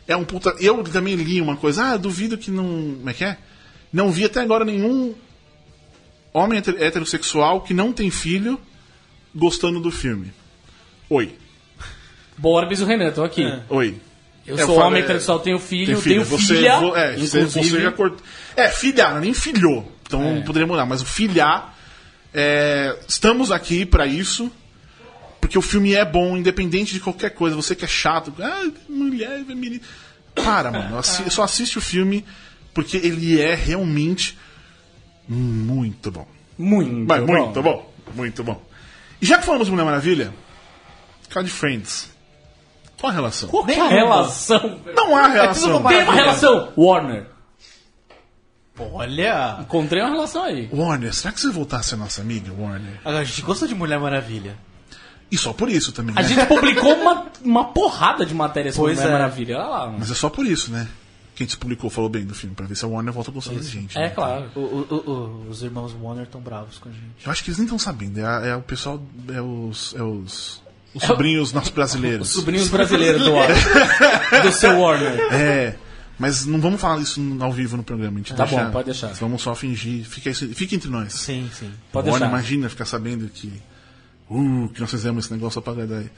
[0.06, 0.54] é um puta.
[0.60, 2.64] Eu também li uma coisa, ah, duvido que não.
[2.98, 3.38] Como é que é?
[3.94, 5.14] Não vi até agora nenhum
[6.32, 8.60] homem heter- heterossexual que não tem filho
[9.32, 10.32] gostando do filme.
[11.08, 11.36] Oi.
[12.36, 13.44] Borbis e o Renan, tô aqui.
[13.68, 13.94] Oi.
[14.44, 16.24] Eu É, sou falo, homem é, heterossexual, tenho filho, filho.
[16.24, 17.44] tenho Você, filha, vo- é, inclusive.
[17.46, 18.20] você já cortou.
[18.56, 19.90] É, filhar, nem filhou.
[20.06, 20.40] Então É.
[20.40, 20.84] poderia mudar.
[20.84, 21.72] Mas o filhar.
[22.36, 24.50] é, estamos aqui pra isso.
[25.40, 27.54] Porque o filme é bom, independente de qualquer coisa.
[27.54, 28.34] Você que é chato.
[28.40, 29.80] Ah, mulher, menino.
[30.34, 30.98] Para, mano.
[30.98, 32.24] assi- só assiste o filme
[32.74, 34.36] porque ele é realmente
[35.28, 36.26] muito bom.
[36.58, 37.32] Muito, Mas bom.
[37.32, 37.92] muito bom.
[38.14, 38.62] Muito bom.
[39.22, 40.34] E já que falamos de Mulher Maravilha,
[41.30, 42.10] cara de Friends.
[43.00, 43.48] Qual a relação?
[43.48, 44.80] Qual que é a Nem relação?
[44.94, 45.78] Não há relação.
[45.78, 46.72] tudo Tem uma relação.
[46.76, 47.26] Warner.
[48.78, 49.58] Olha.
[49.60, 50.68] Encontrei uma relação aí.
[50.72, 53.00] Warner, será que você voltasse a nossa amiga, Warner?
[53.04, 54.56] A gente gosta de Mulher Maravilha.
[55.30, 56.28] E só por isso também, A né?
[56.28, 59.12] gente publicou uma, uma porrada de matérias sobre Mulher é.
[59.12, 59.56] Maravilha.
[59.58, 59.96] Olha lá, mano.
[60.00, 60.88] Mas é só por isso, né?
[61.34, 63.34] Que a gente publicou, falou bem do filme, pra ver se a Warner volta a
[63.34, 63.98] gostar da gente.
[63.98, 64.08] É né?
[64.10, 64.50] claro.
[64.54, 67.02] O- o- o- os irmãos Warner estão bravos com a gente.
[67.24, 68.20] Eu acho que eles nem estão sabendo.
[68.20, 69.02] É, é o pessoal.
[69.28, 69.94] É os.
[69.98, 70.62] É os.
[70.94, 72.28] Os sobrinhos nossos brasileiros.
[72.30, 74.42] Os sobrinhos brasileiros do Warner.
[74.44, 75.18] do seu Warner.
[75.34, 75.74] É.
[76.16, 78.14] Mas não vamos falar isso ao vivo no programa.
[78.14, 79.08] A gente Tá deixa- bom, pode deixar.
[79.14, 80.04] Vamos só fingir.
[80.04, 81.12] Fica, isso- fica entre nós.
[81.14, 81.68] Sim, sim.
[81.90, 82.38] Pode Warner, deixar.
[82.38, 83.52] imagina ficar sabendo que.
[84.30, 86.10] Uh, que nós fizemos esse negócio só pra agradar aí.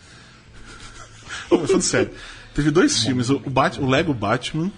[1.50, 2.10] Ô, mas falando sério.
[2.54, 4.70] Teve dois filmes, o Bat- o Lego Batman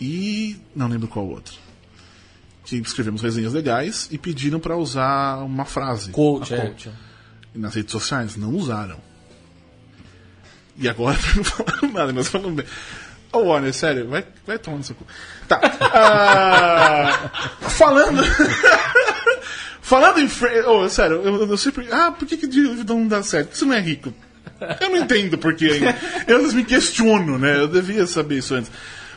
[0.00, 0.56] e.
[0.74, 1.54] não lembro qual outro.
[2.64, 6.10] Que escrevemos resenhas legais e pediram pra usar uma frase.
[6.10, 6.74] Coach, é.
[7.54, 8.98] E nas redes sociais não usaram.
[10.76, 12.66] E agora não falaram nada, nós falamos bem.
[13.32, 15.04] Ô Warner, sério, vai, vai tomar no seu cu.
[15.46, 15.60] Tá.
[15.92, 17.30] ah,
[17.68, 18.22] falando.
[19.82, 20.28] falando em.
[20.28, 21.88] Fre- Ô, sério, eu, eu sempre.
[21.92, 23.56] Ah, por que, que dívida não dá certo?
[23.56, 24.12] Você não é rico.
[24.80, 25.96] Eu não entendo por que ainda.
[26.26, 27.56] Eu me questiono, né?
[27.58, 28.70] Eu devia saber isso antes.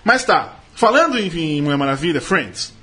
[0.03, 0.57] Mas tá.
[0.81, 2.73] Falando em, em Mulher Maravilha, Friends.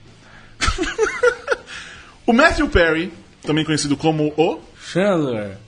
[2.24, 4.60] o Matthew Perry, também conhecido como o.
[4.80, 5.58] Chandler.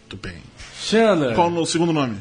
[0.00, 0.42] Muito bem.
[0.82, 1.32] Chandler.
[1.36, 2.20] Qual o segundo nome?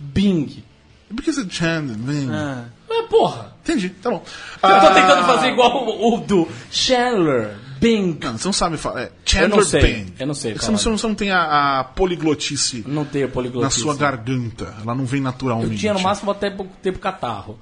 [0.00, 0.64] Bing.
[1.08, 1.96] Por que você é Chandler?
[1.96, 3.54] Bem, Ah, Mas porra.
[3.62, 4.16] Entendi, tá bom.
[4.16, 7.54] Eu tô Ah, tentando fazer igual o, o do Chandler.
[7.78, 8.18] Bing.
[8.20, 9.02] Não, você não sabe falar.
[9.02, 10.14] É Eu Chandler não sei, Bing.
[10.18, 13.84] eu não sei Você não, você não tem a, a poliglotice Não tenho na poliglotismo.
[13.84, 14.74] sua garganta.
[14.82, 15.74] Ela não vem naturalmente.
[15.74, 17.56] Eu tinha no máximo até pouco tempo catarro.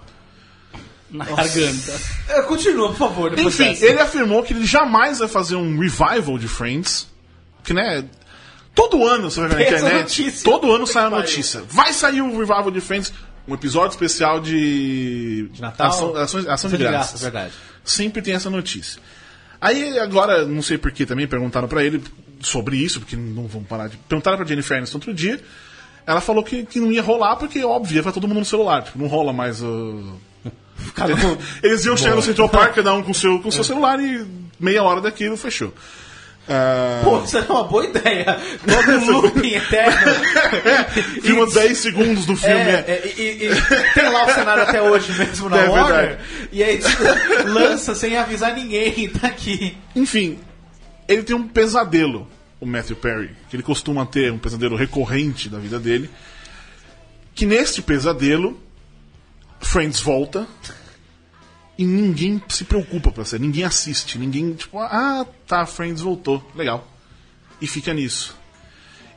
[1.10, 2.00] Na garganta.
[2.28, 3.38] É, Continua, por favor.
[3.38, 3.86] Enfim, dessa.
[3.86, 7.06] ele afirmou que ele jamais vai fazer um revival de Friends.
[7.62, 8.04] Que, né?
[8.74, 10.02] Todo ano você vai ver na internet.
[10.02, 10.44] notícia.
[10.44, 11.62] Todo ano sai a notícia.
[11.68, 13.12] Vai sair um revival de Friends.
[13.48, 15.48] Um episódio especial de.
[15.52, 15.86] De Natal?
[15.88, 17.20] Ação, ação, ação de, graças.
[17.20, 17.52] verdade.
[17.84, 19.00] Sempre tem essa notícia.
[19.60, 22.02] Aí agora, não sei porquê também, perguntaram pra ele
[22.40, 23.96] sobre isso, porque não vão parar de.
[23.96, 25.40] Perguntaram pra Jennifer Aniston outro dia.
[26.06, 28.82] Ela falou que, que não ia rolar, porque, óbvio, ia todo mundo no celular.
[28.82, 30.18] Tipo, não rola mais o.
[31.62, 34.26] Eles iam chegar no Central Park, cada um com seu, com seu celular e
[34.58, 35.72] meia hora daquilo fechou.
[36.48, 38.38] Ah, Pô, isso é uma boa ideia.
[38.68, 40.14] Um looping eterno.
[41.20, 42.54] filma 10 segundos do filme.
[42.54, 43.02] É, é.
[43.04, 45.96] é, e, e tem lá o cenário até hoje mesmo na É Warner.
[45.96, 46.22] verdade.
[46.52, 47.02] E aí tipo,
[47.48, 49.76] lança sem avisar ninguém, tá aqui.
[49.94, 50.38] Enfim,
[51.08, 52.28] ele tem um pesadelo,
[52.60, 56.08] o Matthew Perry, que ele costuma ter, um pesadelo recorrente da vida dele.
[57.34, 58.58] Que neste pesadelo,
[59.60, 60.46] Friends volta
[61.78, 66.86] e ninguém se preocupa pra ser, ninguém assiste, ninguém, tipo, ah, tá, Friends voltou, legal.
[67.60, 68.34] E fica nisso.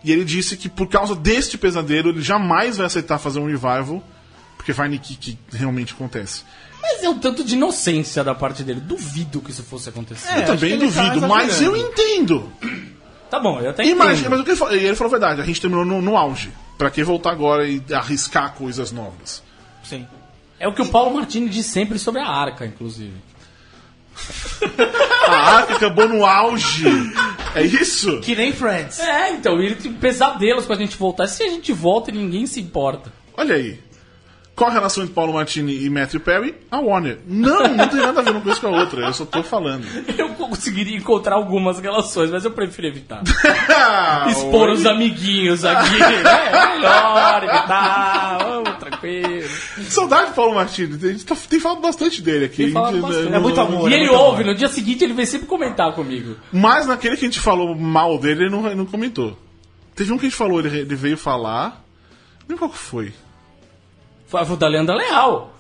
[0.04, 4.04] E ele disse que por causa deste pesadelo, ele jamais vai aceitar fazer um revival,
[4.58, 6.44] porque vai que, que realmente acontece.
[6.82, 8.80] Mas é um tanto de inocência da parte dele.
[8.80, 10.34] Duvido que isso fosse acontecer.
[10.38, 12.52] eu também tá duvido, mas eu entendo.
[13.30, 14.30] Tá bom, eu até Imagina, entendo.
[14.32, 16.18] mas o que ele falou, e ele falou a verdade, a gente terminou no, no
[16.18, 16.52] auge.
[16.78, 19.44] Pra que voltar agora e arriscar coisas novas?
[19.84, 20.08] Sim.
[20.60, 23.14] É o que o Paulo Martini diz sempre sobre a arca, inclusive.
[25.28, 26.86] A arca acabou no auge.
[27.56, 28.20] É isso?
[28.20, 29.00] Que nem Friends.
[29.00, 31.28] É, então, ele tem pesadelos pra gente voltar.
[31.28, 33.12] Se a gente volta, ninguém se importa.
[33.38, 33.80] Olha aí.
[34.60, 36.54] Qual a relação entre Paulo Martini e Matthew Perry?
[36.70, 37.20] A Warner.
[37.26, 39.06] Não, não tem nada a ver uma coisa com a outra.
[39.06, 39.86] Eu só tô falando.
[40.20, 43.24] Eu conseguiria encontrar algumas relações, mas eu prefiro evitar.
[44.28, 44.74] Expor oi.
[44.74, 45.96] os amiguinhos aqui.
[46.60, 48.38] É melhor evitar.
[48.40, 49.50] Vamos, tranquilo.
[49.88, 50.96] Saudade do Paulo Martini.
[50.96, 52.64] A gente tá- tem falado bastante dele aqui.
[52.64, 53.30] Gente, bastante.
[53.30, 53.90] né, É muito amor.
[53.90, 54.46] E é ele ouve, amor.
[54.52, 56.36] no dia seguinte ele vem sempre comentar comigo.
[56.52, 59.38] Mas naquele que a gente falou mal dele, ele não, ele não comentou.
[59.96, 61.82] Teve um que a gente falou, ele, ele veio falar.
[62.42, 63.14] Lembro qual que foi.
[64.30, 65.56] Foi o da Leandra Leal.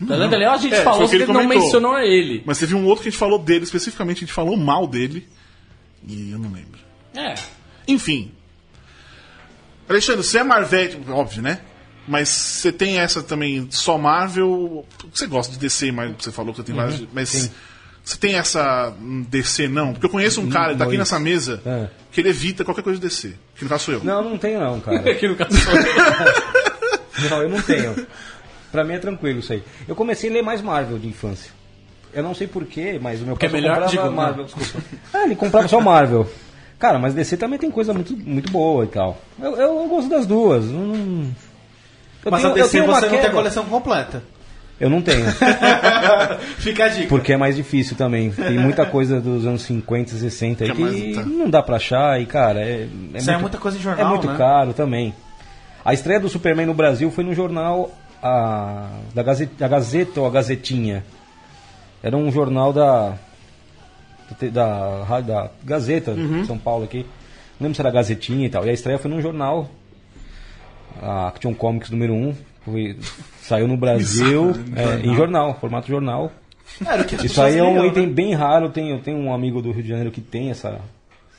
[0.00, 1.62] Da Leandra Leal a gente É, falou que que ele não comentou.
[1.62, 2.42] mencionou ele.
[2.44, 5.26] Mas teve um outro que a gente falou dele, especificamente, a gente falou mal dele.
[6.06, 6.78] E eu não lembro.
[7.14, 7.34] É.
[7.88, 8.30] Enfim.
[9.88, 11.60] Alexandre, você é Marvel, óbvio, né?
[12.06, 14.84] Mas você tem essa também, só Marvel.
[15.12, 17.02] Você gosta de DC, mas você falou que você tem várias.
[17.12, 17.50] Mas
[18.02, 19.92] você tem essa hum, DC, não?
[19.92, 21.88] Porque eu conheço um cara, ele tá aqui nessa mesa, É.
[22.12, 23.34] que ele evita qualquer coisa de DC.
[23.54, 24.04] Que no caso sou eu.
[24.04, 24.98] Não, não tenho não, cara.
[25.10, 25.84] Aqui no caso sou eu.
[27.30, 28.06] Não, eu não tenho.
[28.72, 29.62] Pra mim é tranquilo isso aí.
[29.86, 31.50] Eu comecei a ler mais Marvel de infância.
[32.12, 34.44] Eu não sei porquê, mas o meu Porque pai é melhor, comprava digo, Marvel.
[34.44, 34.86] Desculpa.
[35.12, 36.28] Ah, ele comprava só Marvel.
[36.78, 39.20] Cara, mas DC também tem coisa muito, muito boa e tal.
[39.40, 40.64] Eu, eu, eu gosto das duas.
[40.66, 44.22] Eu Mas tenho- a eu DC tenho uma você não tem a coleção completa.
[44.80, 45.24] Eu não tenho.
[46.58, 47.08] Fica a dica.
[47.08, 48.30] Porque é mais difícil também.
[48.30, 51.22] Tem muita coisa dos anos 50, 60 aí Que é mais- que tá.
[51.22, 54.08] não dá pra achar e, cara, é, é, Sai muito, muita coisa em jornal, é
[54.08, 54.34] muito né?
[54.36, 55.14] caro também.
[55.84, 57.90] A estreia do Superman no Brasil foi no jornal
[58.22, 61.04] a, da Gazeta, a Gazeta ou a Gazetinha.
[62.02, 63.14] Era um jornal da
[64.50, 66.40] da, da, da Gazeta Uhum.
[66.42, 67.00] de São Paulo aqui.
[67.60, 68.64] Não lembro se era Gazetinha e tal.
[68.66, 69.68] E a estreia foi num jornal.
[71.02, 72.34] A Action Comics número 1.
[72.64, 72.98] Foi,
[73.42, 74.98] saiu no Brasil é, Jornal.
[75.04, 76.32] em jornal, formato jornal.
[77.22, 78.12] Isso aí é um item né?
[78.12, 78.66] bem raro.
[78.66, 80.80] Eu tenho, eu tenho um amigo do Rio de Janeiro que tem essa,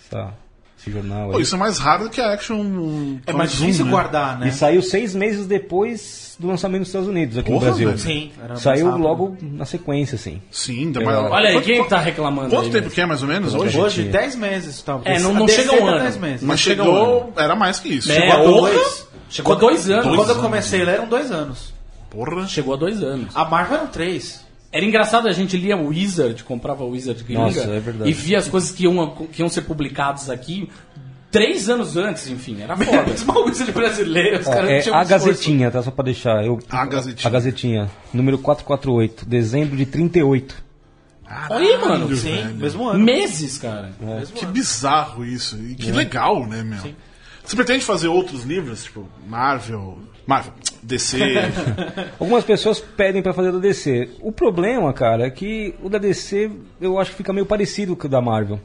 [0.06, 0.32] essa-
[0.80, 1.32] esse jornal.
[1.32, 1.42] Pô, aí.
[1.44, 3.18] isso é mais raro do que a Action.
[3.26, 3.92] É mais difícil né?
[3.92, 4.48] guardar, né?
[4.50, 7.88] E saiu seis meses depois do lançamento nos Estados Unidos, aqui Porra, no Brasil.
[7.88, 8.00] velho.
[8.00, 8.32] Sim.
[8.58, 9.02] Saiu rápido.
[9.04, 10.42] logo na sequência, assim.
[10.52, 11.06] Sim, ainda É.
[11.06, 11.18] mais.
[11.32, 12.92] Olha aí, Quanto- quem tá reclamando Quanto aí, tempo né?
[12.94, 13.78] que é mais ou menos hoje?
[13.80, 14.04] Hoje.
[14.04, 15.18] 10 meses, talvez.
[15.18, 16.00] É, não- não chega a um ano.
[16.00, 16.42] 10 meses.
[16.44, 17.34] Mas um chegou.
[17.38, 18.12] Era mais que isso.
[18.12, 19.08] É, Chegou a dois.
[19.30, 20.16] Chegou a dois anos.
[20.16, 21.74] Quando eu comecei, ele eram dois anos.
[22.10, 22.48] Porra.
[22.48, 23.36] Chegou a dois anos.
[23.36, 24.45] A Marvel eram três.
[24.76, 28.10] Era engraçado, a gente lia o Wizard, comprava o Wizard gringa, Nossa, é verdade.
[28.10, 30.70] e via as coisas que iam, que iam ser publicadas aqui
[31.32, 33.04] três anos antes, enfim, era foda.
[33.04, 35.08] Mesmo o Wizard brasileiro, os Ó, caras é tinham a um.
[35.08, 35.82] Gazetinha, tá?
[35.82, 36.46] Só pra deixar.
[36.46, 37.28] Eu, A Gazetinha.
[37.28, 40.64] A Gazetinha, número 448, dezembro de 38.
[41.50, 41.88] Olha aí, mano.
[42.08, 42.56] Caralho, Sim, velho.
[42.56, 43.00] mesmo ano.
[43.04, 43.92] Meses, cara.
[44.00, 44.54] Mesmo Que ano.
[44.54, 45.58] bizarro isso.
[45.58, 46.80] E que legal, né, meu?
[47.44, 50.54] Você pretende fazer outros livros, tipo Marvel, Marvel,
[50.86, 51.18] DC?
[52.20, 54.10] Algumas pessoas pedem pra fazer da DC.
[54.22, 58.08] O problema, cara, é que o da DC eu acho que fica meio parecido com
[58.08, 58.60] o da Marvel.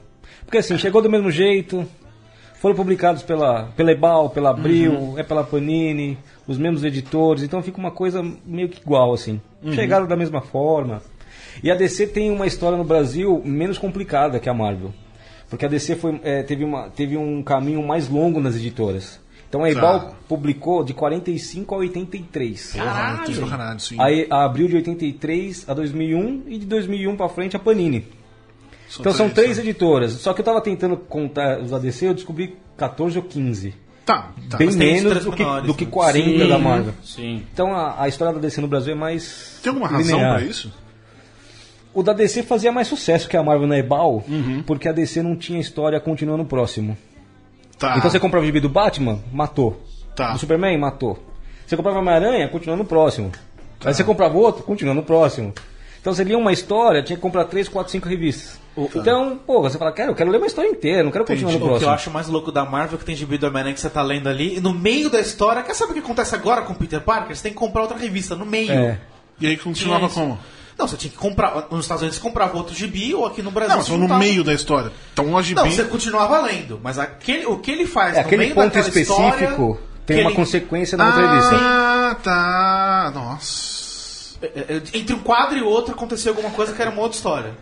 [0.45, 1.87] Porque assim, chegou do mesmo jeito,
[2.55, 7.79] foram publicados pela, pela Ebal, pela Abril, é pela Panini, os mesmos editores, então fica
[7.79, 9.41] uma coisa meio que igual, assim.
[9.73, 11.03] Chegaram da mesma forma.
[11.63, 14.93] E a DC tem uma história no Brasil menos complicada que a Marvel.
[15.49, 19.21] Porque a DC foi, é, teve, uma, teve um caminho mais longo nas editoras.
[19.51, 20.13] Então a Ebal Tá.
[20.29, 22.73] publicou de 45 a 83.
[22.73, 23.97] Porra, que sacanagem, sim.
[23.99, 28.07] Aí a abril de 83 a 2001 e de 2001 pra frente a Panini.
[28.99, 29.65] então são três né?
[29.65, 30.13] editoras.
[30.13, 33.75] Só que eu tava tentando contar os ADC, eu descobri 14 ou 15.
[34.07, 34.57] Tá, tá.
[34.57, 35.91] Bem menos do que, menores, do que né?
[35.91, 36.95] 40 da Marvel.
[37.05, 37.45] Sim.
[37.53, 39.59] Então a, a história da DC no Brasil é mais.
[39.63, 40.73] Tem alguma razão pra isso?
[41.93, 44.63] O da DC fazia mais sucesso que a Marvel na Ebal, Uhum.
[44.65, 46.97] porque a DC não tinha história continuando próximo.
[47.81, 47.97] Tá.
[47.97, 49.83] Então você comprava o gibi do Batman, matou.
[50.15, 50.33] Tá.
[50.33, 51.19] Do Superman, matou.
[51.67, 53.33] Você comprava Homem-Aranha, continua no próximo.
[53.83, 55.55] Aí você comprava outro, continua no próximo.
[56.01, 58.61] Então você lia uma história, tinha que comprar 3, 4, 5 revistas.
[58.95, 61.57] Então, pô, você fala, cara, eu quero ler uma história inteira, não quero continuar no
[61.57, 61.91] O que eu próximo.
[61.91, 64.29] acho mais louco da Marvel é que tem gibi do Homem-Aranha que você tá lendo
[64.29, 67.01] ali, e no meio da história, quer saber o que acontece agora com o Peter
[67.01, 67.35] Parker?
[67.35, 68.73] Você tem que comprar outra revista no meio.
[68.73, 68.99] É.
[69.41, 70.39] E aí continuava como?
[70.79, 71.67] Não, você tinha que comprar.
[71.71, 73.77] Nos Estados Unidos você comprava outro gibi, ou aqui no Brasil.
[73.77, 74.91] Não, só no meio da história.
[75.13, 75.61] Então o gibi.
[75.61, 78.65] Não, você continuava lendo, mas aquele, o que ele faz É, no aquele meio ponto
[78.67, 81.57] daquela específico história, tem uma ele- consequência na outra revista.
[81.57, 83.13] Ah, tá.
[83.15, 84.39] Nossa.
[84.43, 84.47] é,
[84.77, 87.53] é, Entre um quadro e outro aconteceu alguma coisa que era uma outra história.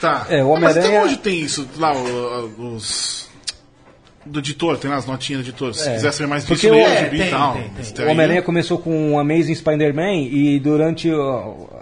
[0.00, 0.26] Tá.
[0.30, 1.68] É, o Ah, Mas até Homem-Aranha- hoje tem isso.
[1.76, 3.28] Lá, os.
[4.24, 5.74] Do editor, tem lá as notinhas do editor.
[5.74, 5.94] Se É.
[5.94, 7.52] quiser saber mais Porque disso, o- leia o É, gibi tem, e tal.
[7.54, 8.06] tem, tem.
[8.06, 11.10] O Homem-Aranha começou com o Amazing Spider-Man e durante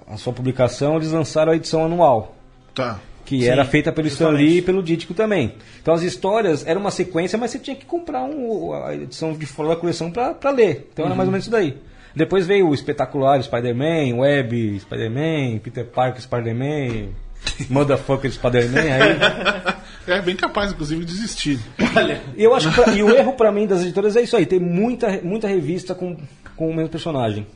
[0.08, 2.34] a sua publicação eles lançaram a edição anual.
[2.74, 2.98] Tá.
[3.24, 4.30] Que Sim, era feita pelo Stan.
[4.30, 5.54] Lee e pelo Dítico também.
[5.82, 9.44] Então as histórias eram uma sequência, mas você tinha que comprar um- a edição de
[9.44, 10.88] fora da coleção pra, pra ler.
[10.92, 11.76] Então era mais ou menos isso daí.
[12.16, 17.08] Depois veio o espetacular Spider-Man, Web Spider-Man, Peter Parker Spider-Man,
[17.68, 18.80] Motherfucker Spider-Man.
[18.80, 21.60] Aí É bem capaz, inclusive, de desistir.
[21.94, 22.22] Olha.
[22.34, 24.46] E eu acho que pra- e o erro pra mim das editoras é isso aí,
[24.46, 26.16] tem muita, muita revista com,
[26.56, 27.46] com o mesmo personagem.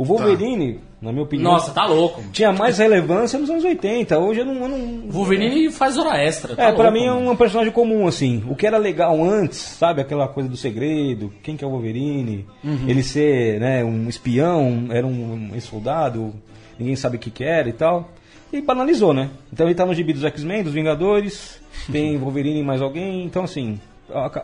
[0.00, 2.22] O Wolverine, na minha opinião, Nossa, tá louco.
[2.32, 4.18] tinha mais relevância nos anos 80.
[4.18, 4.54] Hoje eu não.
[4.54, 6.56] Eu não O Wolverine faz hora extra.
[6.56, 8.42] tá é, pra louco, mim é um personagem comum, assim.
[8.48, 10.00] O que era legal antes, sabe?
[10.00, 12.46] Aquela coisa do segredo, quem que é o Wolverine,
[12.88, 16.32] ele ser né, um espião, era um, um soldado,
[16.78, 18.08] ninguém sabe o que, que era e tal.
[18.50, 19.28] E banalizou, né?
[19.52, 21.60] Então ele tá no gibi dos X-Men, dos Vingadores,
[21.92, 23.78] tem Wolverine e mais alguém, então assim,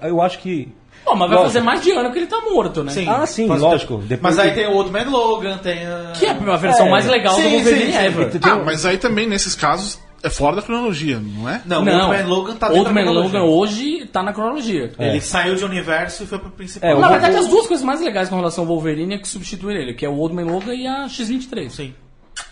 [0.03, 0.69] eu acho que.
[1.07, 1.45] Pô, mas vai Lógico.
[1.45, 2.91] fazer mais de ano que ele tá morto, né?
[2.93, 3.09] Sim.
[3.09, 3.99] Ah, sim, Faz- lógico.
[3.99, 5.87] Depois Mas aí que- tem o Old Man Logan, tem.
[5.87, 6.91] a- Que é a versão É.
[6.91, 8.05] mais legal do Sim, Wolverine sim, sim.
[8.05, 8.31] ever.
[8.43, 11.63] Ah, mas aí também, nesses casos, é fora da cronologia, não é?
[11.65, 13.11] Não, o Não, Old Man Logan tá dentro Old da Man.
[13.13, 14.91] Logan hoje tá na cronologia.
[14.99, 16.91] Ele saiu de universo e foi pro principal.
[16.91, 19.29] É, o Na verdade, as duas coisas mais legais com relação ao Wolverine é que
[19.29, 21.71] substituir ele, que é o Old Man Logan e a X-23.
[21.73, 21.95] Sim.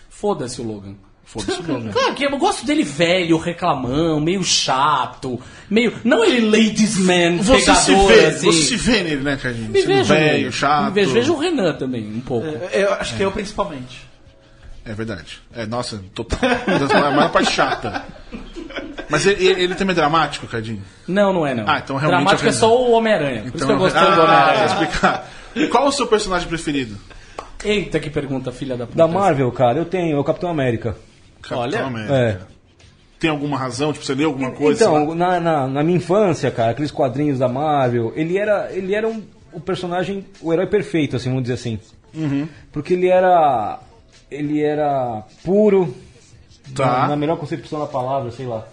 [0.09, 0.95] Foda-se o Logan.
[1.25, 1.91] Foda-se o nome.
[1.91, 5.93] Claro que eu gosto dele velho, reclamão, meio chato, meio.
[6.03, 8.51] Não ele ladies man, Você se pegador, vê, assim.
[8.51, 9.71] você se vê nele, né, Carlinhos?
[9.71, 10.85] Me vejo, velho, chato.
[10.85, 12.47] Me vejo, vejo o Renan também, um pouco.
[12.47, 14.05] É, Eu acho que eu principalmente.
[14.85, 15.41] É verdade.
[15.53, 16.39] É, nossa, total.
[16.47, 18.05] a maior parte chata.
[19.09, 20.81] Mas ele, ele, também é dramático, Cardinho?
[21.07, 21.63] Não, não é não.
[21.67, 23.41] Ah, então realmente Dramático é é só o Homem-Aranha.
[23.43, 24.65] Por isso que eu gosto tanto do ah, Homem-Aranha.
[24.65, 25.29] explicar.
[25.71, 26.97] Qual o seu personagem preferido?
[27.63, 28.97] Eita, que pergunta, filha da puta.
[28.97, 30.95] Da Marvel, cara, eu tenho, é o Capitão América.
[31.47, 31.85] Capitão Olha.
[31.85, 32.15] América.
[32.15, 32.39] É.
[33.19, 33.93] Tem alguma razão?
[33.93, 34.83] Tipo, você leu alguma coisa?
[34.83, 39.07] Então, na, na, na minha infância, cara, aqueles quadrinhos da Marvel, ele era, ele era
[39.07, 39.23] um,
[39.53, 41.79] o personagem, o herói perfeito, assim, vamos dizer assim.
[42.13, 42.47] Uhum.
[42.71, 43.79] Porque ele era.
[44.29, 45.93] Ele era puro,
[46.75, 46.85] Tá.
[47.03, 48.65] na, na melhor concepção da palavra, sei lá.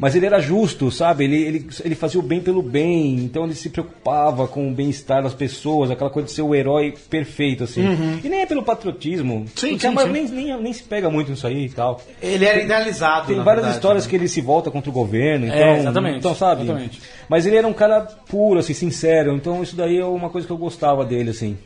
[0.00, 1.24] Mas ele era justo, sabe?
[1.24, 5.22] Ele, ele, ele fazia o bem pelo bem, então ele se preocupava com o bem-estar
[5.22, 7.82] das pessoas, aquela coisa de ser o herói perfeito, assim.
[8.24, 9.34] E nem é pelo patriotismo.
[9.34, 9.46] Uhum.
[9.54, 10.08] Sim, sim, sim.
[10.10, 12.00] Nem, nem, nem se pega muito nisso aí e tal.
[12.22, 13.26] Ele era idealizado.
[13.26, 14.10] Tem várias verdade, histórias né?
[14.10, 16.62] que ele se volta contra o governo, então, É, exatamente, então sabe?
[16.62, 17.02] exatamente.
[17.28, 20.52] Mas ele era um cara puro, assim, sincero, então isso daí é uma coisa que
[20.52, 21.58] eu gostava dele, assim.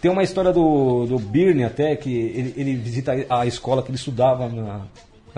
[0.00, 3.96] Tem uma história do, do Birne até, que ele, ele visita a escola que ele
[3.96, 4.82] estudava na,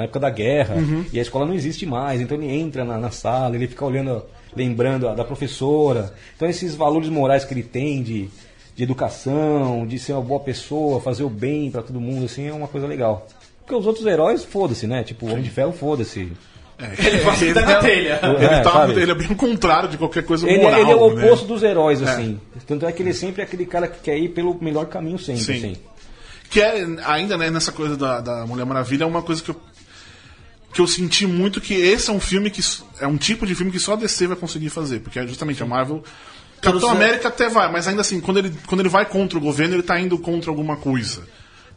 [0.00, 1.04] na época da guerra, Uhum.
[1.12, 4.22] e a escola não existe mais, então ele entra na, na sala, ele fica olhando,
[4.56, 6.12] lembrando a- da professora.
[6.36, 8.28] Então esses valores morais que ele tem de,
[8.74, 12.52] de educação, de ser uma boa pessoa, fazer o bem pra todo mundo, assim, é
[12.52, 13.26] uma coisa legal.
[13.60, 15.04] Porque os outros heróis, foda-se, né?
[15.04, 16.32] Tipo, o Homem de Ferro, foda-se.
[16.98, 18.20] Ele passa Ele na é- telha.
[18.22, 20.96] Ele, É, tá, ele é bem o contrário de qualquer coisa Ele, moral, ele é
[20.96, 21.24] o né?
[21.26, 22.40] oposto dos heróis, assim.
[22.66, 25.42] Tanto é que ele sempre é aquele cara que quer ir pelo melhor caminho sempre,
[25.42, 25.52] Sim.
[25.52, 25.76] assim.
[26.48, 29.56] Que é, ainda né, nessa coisa da, da Mulher Maravilha, é uma coisa que eu,
[30.72, 32.62] que eu senti muito que esse é um filme que.
[33.00, 35.00] É um tipo de filme que só a DC vai conseguir fazer.
[35.00, 36.02] Porque é justamente a Marvel.
[36.60, 39.74] Capitão América até vai, mas ainda assim, quando ele, quando ele vai contra o governo,
[39.74, 41.22] ele tá indo contra alguma coisa.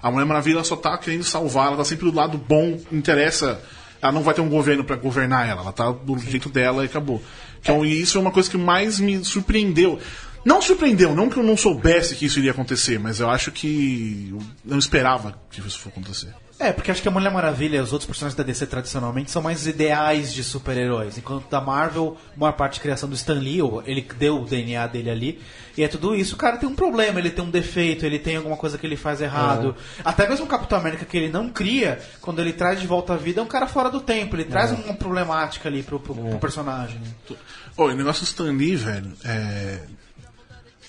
[0.01, 3.61] A Mulher Maravilha só tá querendo salvar, ela tá sempre do lado bom, interessa.
[4.01, 6.87] Ela não vai ter um governo pra governar ela, ela tá do jeito dela e
[6.87, 7.23] acabou.
[7.61, 9.97] Então, e isso é uma coisa que mais me surpreendeu.
[10.43, 14.27] Não surpreendeu, não que eu não soubesse que isso iria acontecer, mas eu acho que
[14.29, 16.42] eu não esperava que isso fosse acontecer.
[16.63, 19.41] É, porque acho que a Mulher Maravilha e os outros personagens da DC tradicionalmente são
[19.41, 21.17] mais ideais de super-heróis.
[21.17, 24.45] Enquanto da Marvel, a maior parte de criação do Stan Lee, ou ele deu o
[24.45, 25.41] DNA dele ali,
[25.77, 26.35] e é tudo isso.
[26.35, 28.95] O cara tem um problema, ele tem um defeito, ele tem alguma coisa que ele
[28.95, 29.75] faz errado.
[30.05, 33.17] Até mesmo o Capitão América que ele não cria, quando ele traz de volta à
[33.17, 34.37] vida, é um cara fora do tempo.
[34.37, 36.97] Ele traz uma problemática ali pro, pro, pro personagem.
[36.97, 37.35] né?
[37.75, 39.79] Ô, o negócio do Stan Lee, velho, é...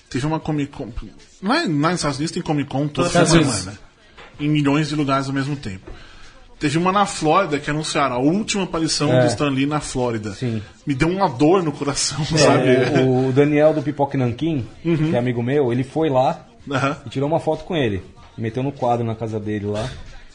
[0.09, 0.89] Teve uma Comic Con.
[1.43, 3.84] Lá, lá nos Estados Unidos tem Comic Con toda Estados semana.
[4.39, 5.89] Em milhões de lugares ao mesmo tempo.
[6.59, 9.21] Teve uma na Flórida que anunciaram a última aparição É.
[9.21, 10.31] do Stan Lee na Flórida.
[10.33, 10.61] Sim.
[10.87, 12.69] Me deu uma dor no coração, sabe?
[12.69, 16.97] É, o, o Daniel do Pipoque Nanquim, que é amigo meu, ele foi lá Aham.
[17.05, 18.01] e tirou uma foto com ele.
[18.37, 19.87] Meteu no quadro na casa dele lá.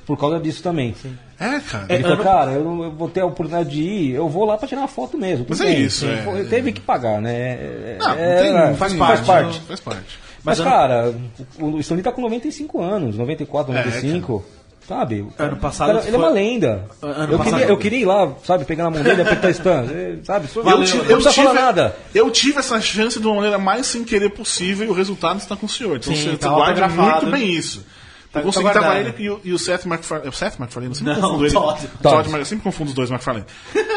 [0.06, 0.94] por causa disso também.
[1.38, 1.86] É, cara.
[1.88, 4.58] Ele falou, cara, eu, não- eu vou ter a oportunidade de ir, eu vou lá
[4.58, 5.46] pra tirar uma foto mesmo.
[5.48, 6.44] Mas é isso, é.
[6.50, 7.32] Teve que pagar, né?
[7.32, 9.60] É- Não, não é- tem, é- faz, faz parte.
[9.60, 10.18] Faz parte.
[10.44, 11.14] Mas, Mas cara,
[11.58, 14.44] o, o Stanley tá com 95 anos, 94, 95.
[14.88, 15.20] sabe?
[15.20, 16.86] O Ano passado cara, ele é uma lenda.
[17.02, 19.50] Ano eu, passado- queria, eu queria ir lá, sabe, pegar na mão dele e apertar
[19.50, 19.84] Stan.
[19.92, 20.48] eh, Sabe?
[20.56, 21.96] Eu, não ti- precisa eu tive, falar nada.
[22.14, 25.54] eu tive essa chance de uma maneira mais sem querer possível e o resultado está
[25.56, 25.96] com o senhor.
[25.98, 27.84] Então Sim, você, tá você guarda muito bem isso.
[28.32, 29.08] Tá- eu consegui tá tava guardado.
[29.08, 30.26] ele e o, e o Seth MacFarlane.
[30.26, 30.90] É o Seth MacFarlane?
[30.92, 31.52] Eu sempre Não, confundo ele.
[31.52, 31.80] Todd.
[32.02, 32.24] Todd.
[32.28, 32.38] Todd.
[32.38, 33.46] Eu sempre confundo os dois MacFarlane.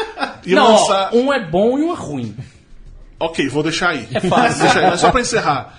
[0.46, 1.08] E Não, lançar...
[1.10, 2.36] ó, um é bom e um é ruim.
[3.18, 4.06] Ok, vou deixar aí.
[4.12, 4.62] É fácil.
[4.62, 5.78] Deixa aí, mas só pra encerrar.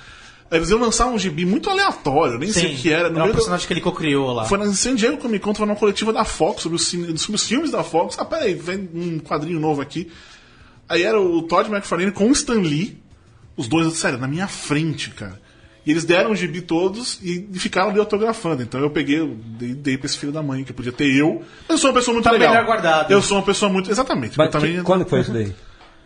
[0.55, 3.09] Eles iam lançar um gibi muito aleatório, nem sei o que era.
[3.09, 4.45] No é um meio do- personagem que ele cocriou lá.
[4.45, 7.35] Foi na San Diego Comic Con, tava numa coletiva da Fox sobre os, cine- sobre
[7.35, 8.15] os filmes da Fox.
[8.19, 10.11] Ah, peraí, vem um quadrinho novo aqui.
[10.87, 12.97] Aí era o Todd McFarlane com o Stan Lee,
[13.57, 15.39] os dois, sério, na minha frente, cara.
[15.85, 18.63] E eles deram o gibi todos e ficaram ali autografando.
[18.63, 19.23] Então eu peguei,
[19.59, 21.43] dei, dei pra esse filho da mãe, que podia ter eu.
[21.69, 22.49] Eu sou uma pessoa muito Tá legal.
[22.49, 23.11] melhor guardado.
[23.11, 23.91] Eu sou uma pessoa muito.
[23.91, 24.35] Exatamente.
[24.35, 24.75] Mas eu também.
[24.77, 25.53] que- quando que foi isso daí?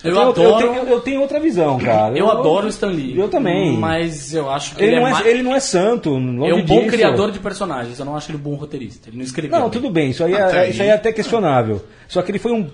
[0.03, 0.65] Eu, tenho, adoro.
[0.65, 2.15] Eu tenho, eu tenho outra visão, cara.
[2.17, 3.17] Eu adoro o Stan Lee.
[3.17, 3.77] Eu também.
[3.77, 6.09] Mas eu acho que Ele, ele, não é, é, mais- ele não é santo.
[6.11, 6.91] longe é um bom disso.
[6.91, 7.97] criador de personagens.
[7.99, 9.09] Eu não acho ele um bom roteirista.
[9.09, 9.51] Ele não escreveu.
[9.57, 9.71] Não, bem.
[9.71, 11.83] tudo bem, isso aí, é, isso aí é até questionável.
[12.07, 12.67] Só que ele foi um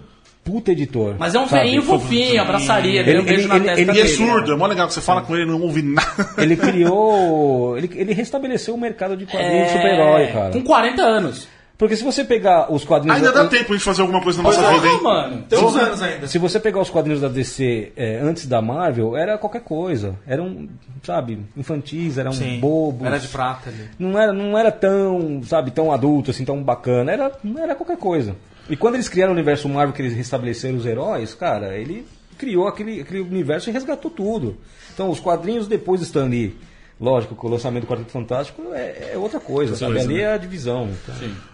[0.43, 1.15] puta editor.
[1.17, 3.91] Mas é um velhinho fofinho, abraçaria, Ele- deu um beijo ele- na ele- testa ele-
[3.91, 4.07] é dele.
[4.09, 6.29] surdo, é mó legal que você fala com ele e não ouve nada.
[6.37, 7.77] Ele criou.
[7.77, 10.49] Ele, ele restabeleceu o mercado de quadrinhos de super-herói, cara.
[10.49, 11.47] É, Com 40 anos.
[11.77, 13.17] Porque se você pegar os quadrinhos.
[13.17, 15.01] Ainda da- dá tempo de fazer alguma coisa na nossa vida, hein?
[15.01, 15.43] mano.
[15.49, 16.27] Tem uns anos ainda.
[16.27, 20.15] Se você pegar os quadrinhos da DC é, antes da Marvel, era qualquer coisa.
[20.27, 20.69] Eram,
[21.01, 23.05] sabe, infantis, eram Sim, bobos.
[23.07, 23.89] Era de prata ali.
[23.97, 27.11] Não era, não era tão, sabe, tão adulto, assim, tão bacana.
[27.11, 28.35] Era, era qualquer coisa.
[28.69, 32.05] E quando eles criaram o universo Marvel, que eles restabeleceram os heróis, cara, ele
[32.37, 34.57] criou aquele, aquele universo e resgatou tudo.
[34.93, 36.55] Então, os quadrinhos depois Stan Lee,
[37.03, 39.99] lógico, com o lançamento do Quarteto Fantástico é, é outra coisa, sabe?
[39.99, 40.21] Ali né?
[40.21, 40.89] é a divisão.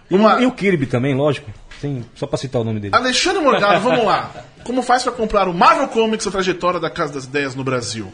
[0.08, 1.50] E, o, e o Kirby também, lógico.
[1.80, 2.94] Sim, só pra citar o nome dele.
[2.94, 4.30] Alexandre Morgado, vamos lá.
[4.64, 8.06] Como faz pra comprar o Marvel Comics, a trajetória da Casa das Ideias no Brasil?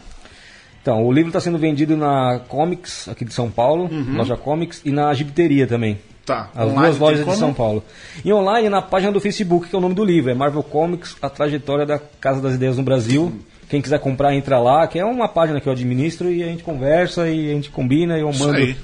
[0.80, 4.92] Então, o livro está sendo vendido na Comics, aqui de São Paulo, loja Comics, e
[4.92, 5.98] na Gibiteria também.
[6.24, 6.50] Tá.
[6.54, 7.36] As online duas lojas de?
[7.36, 7.82] São Paulo.
[8.24, 11.16] E online na página do Facebook, que é o nome do livro, é Marvel Comics,
[11.20, 13.32] a trajetória da Casa das Ideias no Brasil.
[13.68, 16.62] Quem quiser comprar, entra lá, que é uma página que eu administro e a gente
[16.62, 18.58] conversa e a gente combina e eu Isso mando.
[18.58, 18.76] aí.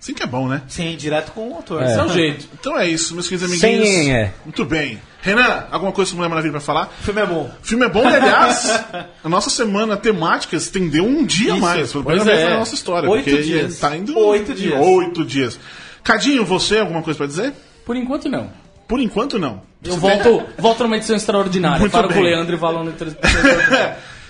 [0.00, 0.62] Sim que é bom, né?
[0.68, 1.82] Sim, direto com o autor.
[1.82, 2.48] Esse é o jeito.
[2.54, 4.08] Então é isso, meus queridos amiguinhos.
[4.08, 4.32] é.
[4.44, 5.00] Muito bem.
[5.20, 6.92] Renan, alguma coisa sobre Mulher Maravilha pra falar?
[7.00, 7.50] O filme é bom.
[7.60, 8.84] O filme é bom e, aliás,
[9.24, 11.90] a nossa semana temática estendeu um dia a mais.
[11.90, 12.52] Pela pois primeira vez é.
[12.52, 13.10] na nossa história.
[13.10, 13.78] Oito porque dias.
[13.80, 14.80] Tá indo Oito dias.
[14.80, 15.58] Oito dias.
[16.04, 17.52] Cadinho, você, alguma coisa pra dizer?
[17.84, 18.48] Por enquanto, não.
[18.86, 19.62] Por enquanto, não.
[19.82, 21.80] Eu volto, volto numa edição extraordinária.
[21.80, 22.16] Muito Falo bem.
[22.16, 22.84] com o Leandro e Valão.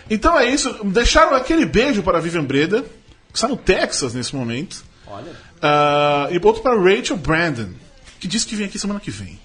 [0.08, 0.72] Então é isso.
[0.84, 4.84] Deixaram aquele beijo para a Vivian Breda, que está no Texas nesse momento.
[5.06, 5.32] Olha.
[5.62, 7.70] Ah, e outro para Rachel Brandon,
[8.20, 9.38] que disse que vem aqui semana que vem.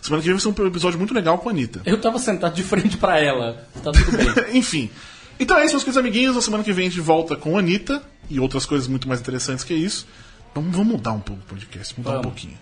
[0.00, 1.82] Semana que vem vai ser um episódio muito legal com a Anitta.
[1.84, 3.66] Eu tava sentado de frente pra ela.
[3.82, 4.28] Tá tudo bem.
[4.56, 4.90] Enfim.
[5.38, 6.34] Então é isso, meus queridos amiguinhos.
[6.36, 9.20] Na semana que vem a gente volta com a Anitta e outras coisas muito mais
[9.20, 10.06] interessantes que isso.
[10.54, 12.26] Vamos, vamos mudar um pouco o podcast, mudar um Vamos.
[12.28, 12.58] pouquinho.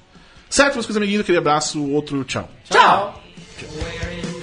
[0.48, 1.20] Certo, meus queridos amiguinhos?
[1.22, 2.48] Aquele abraço, outro tchau.
[2.68, 3.22] Tchau.
[3.62, 4.33] When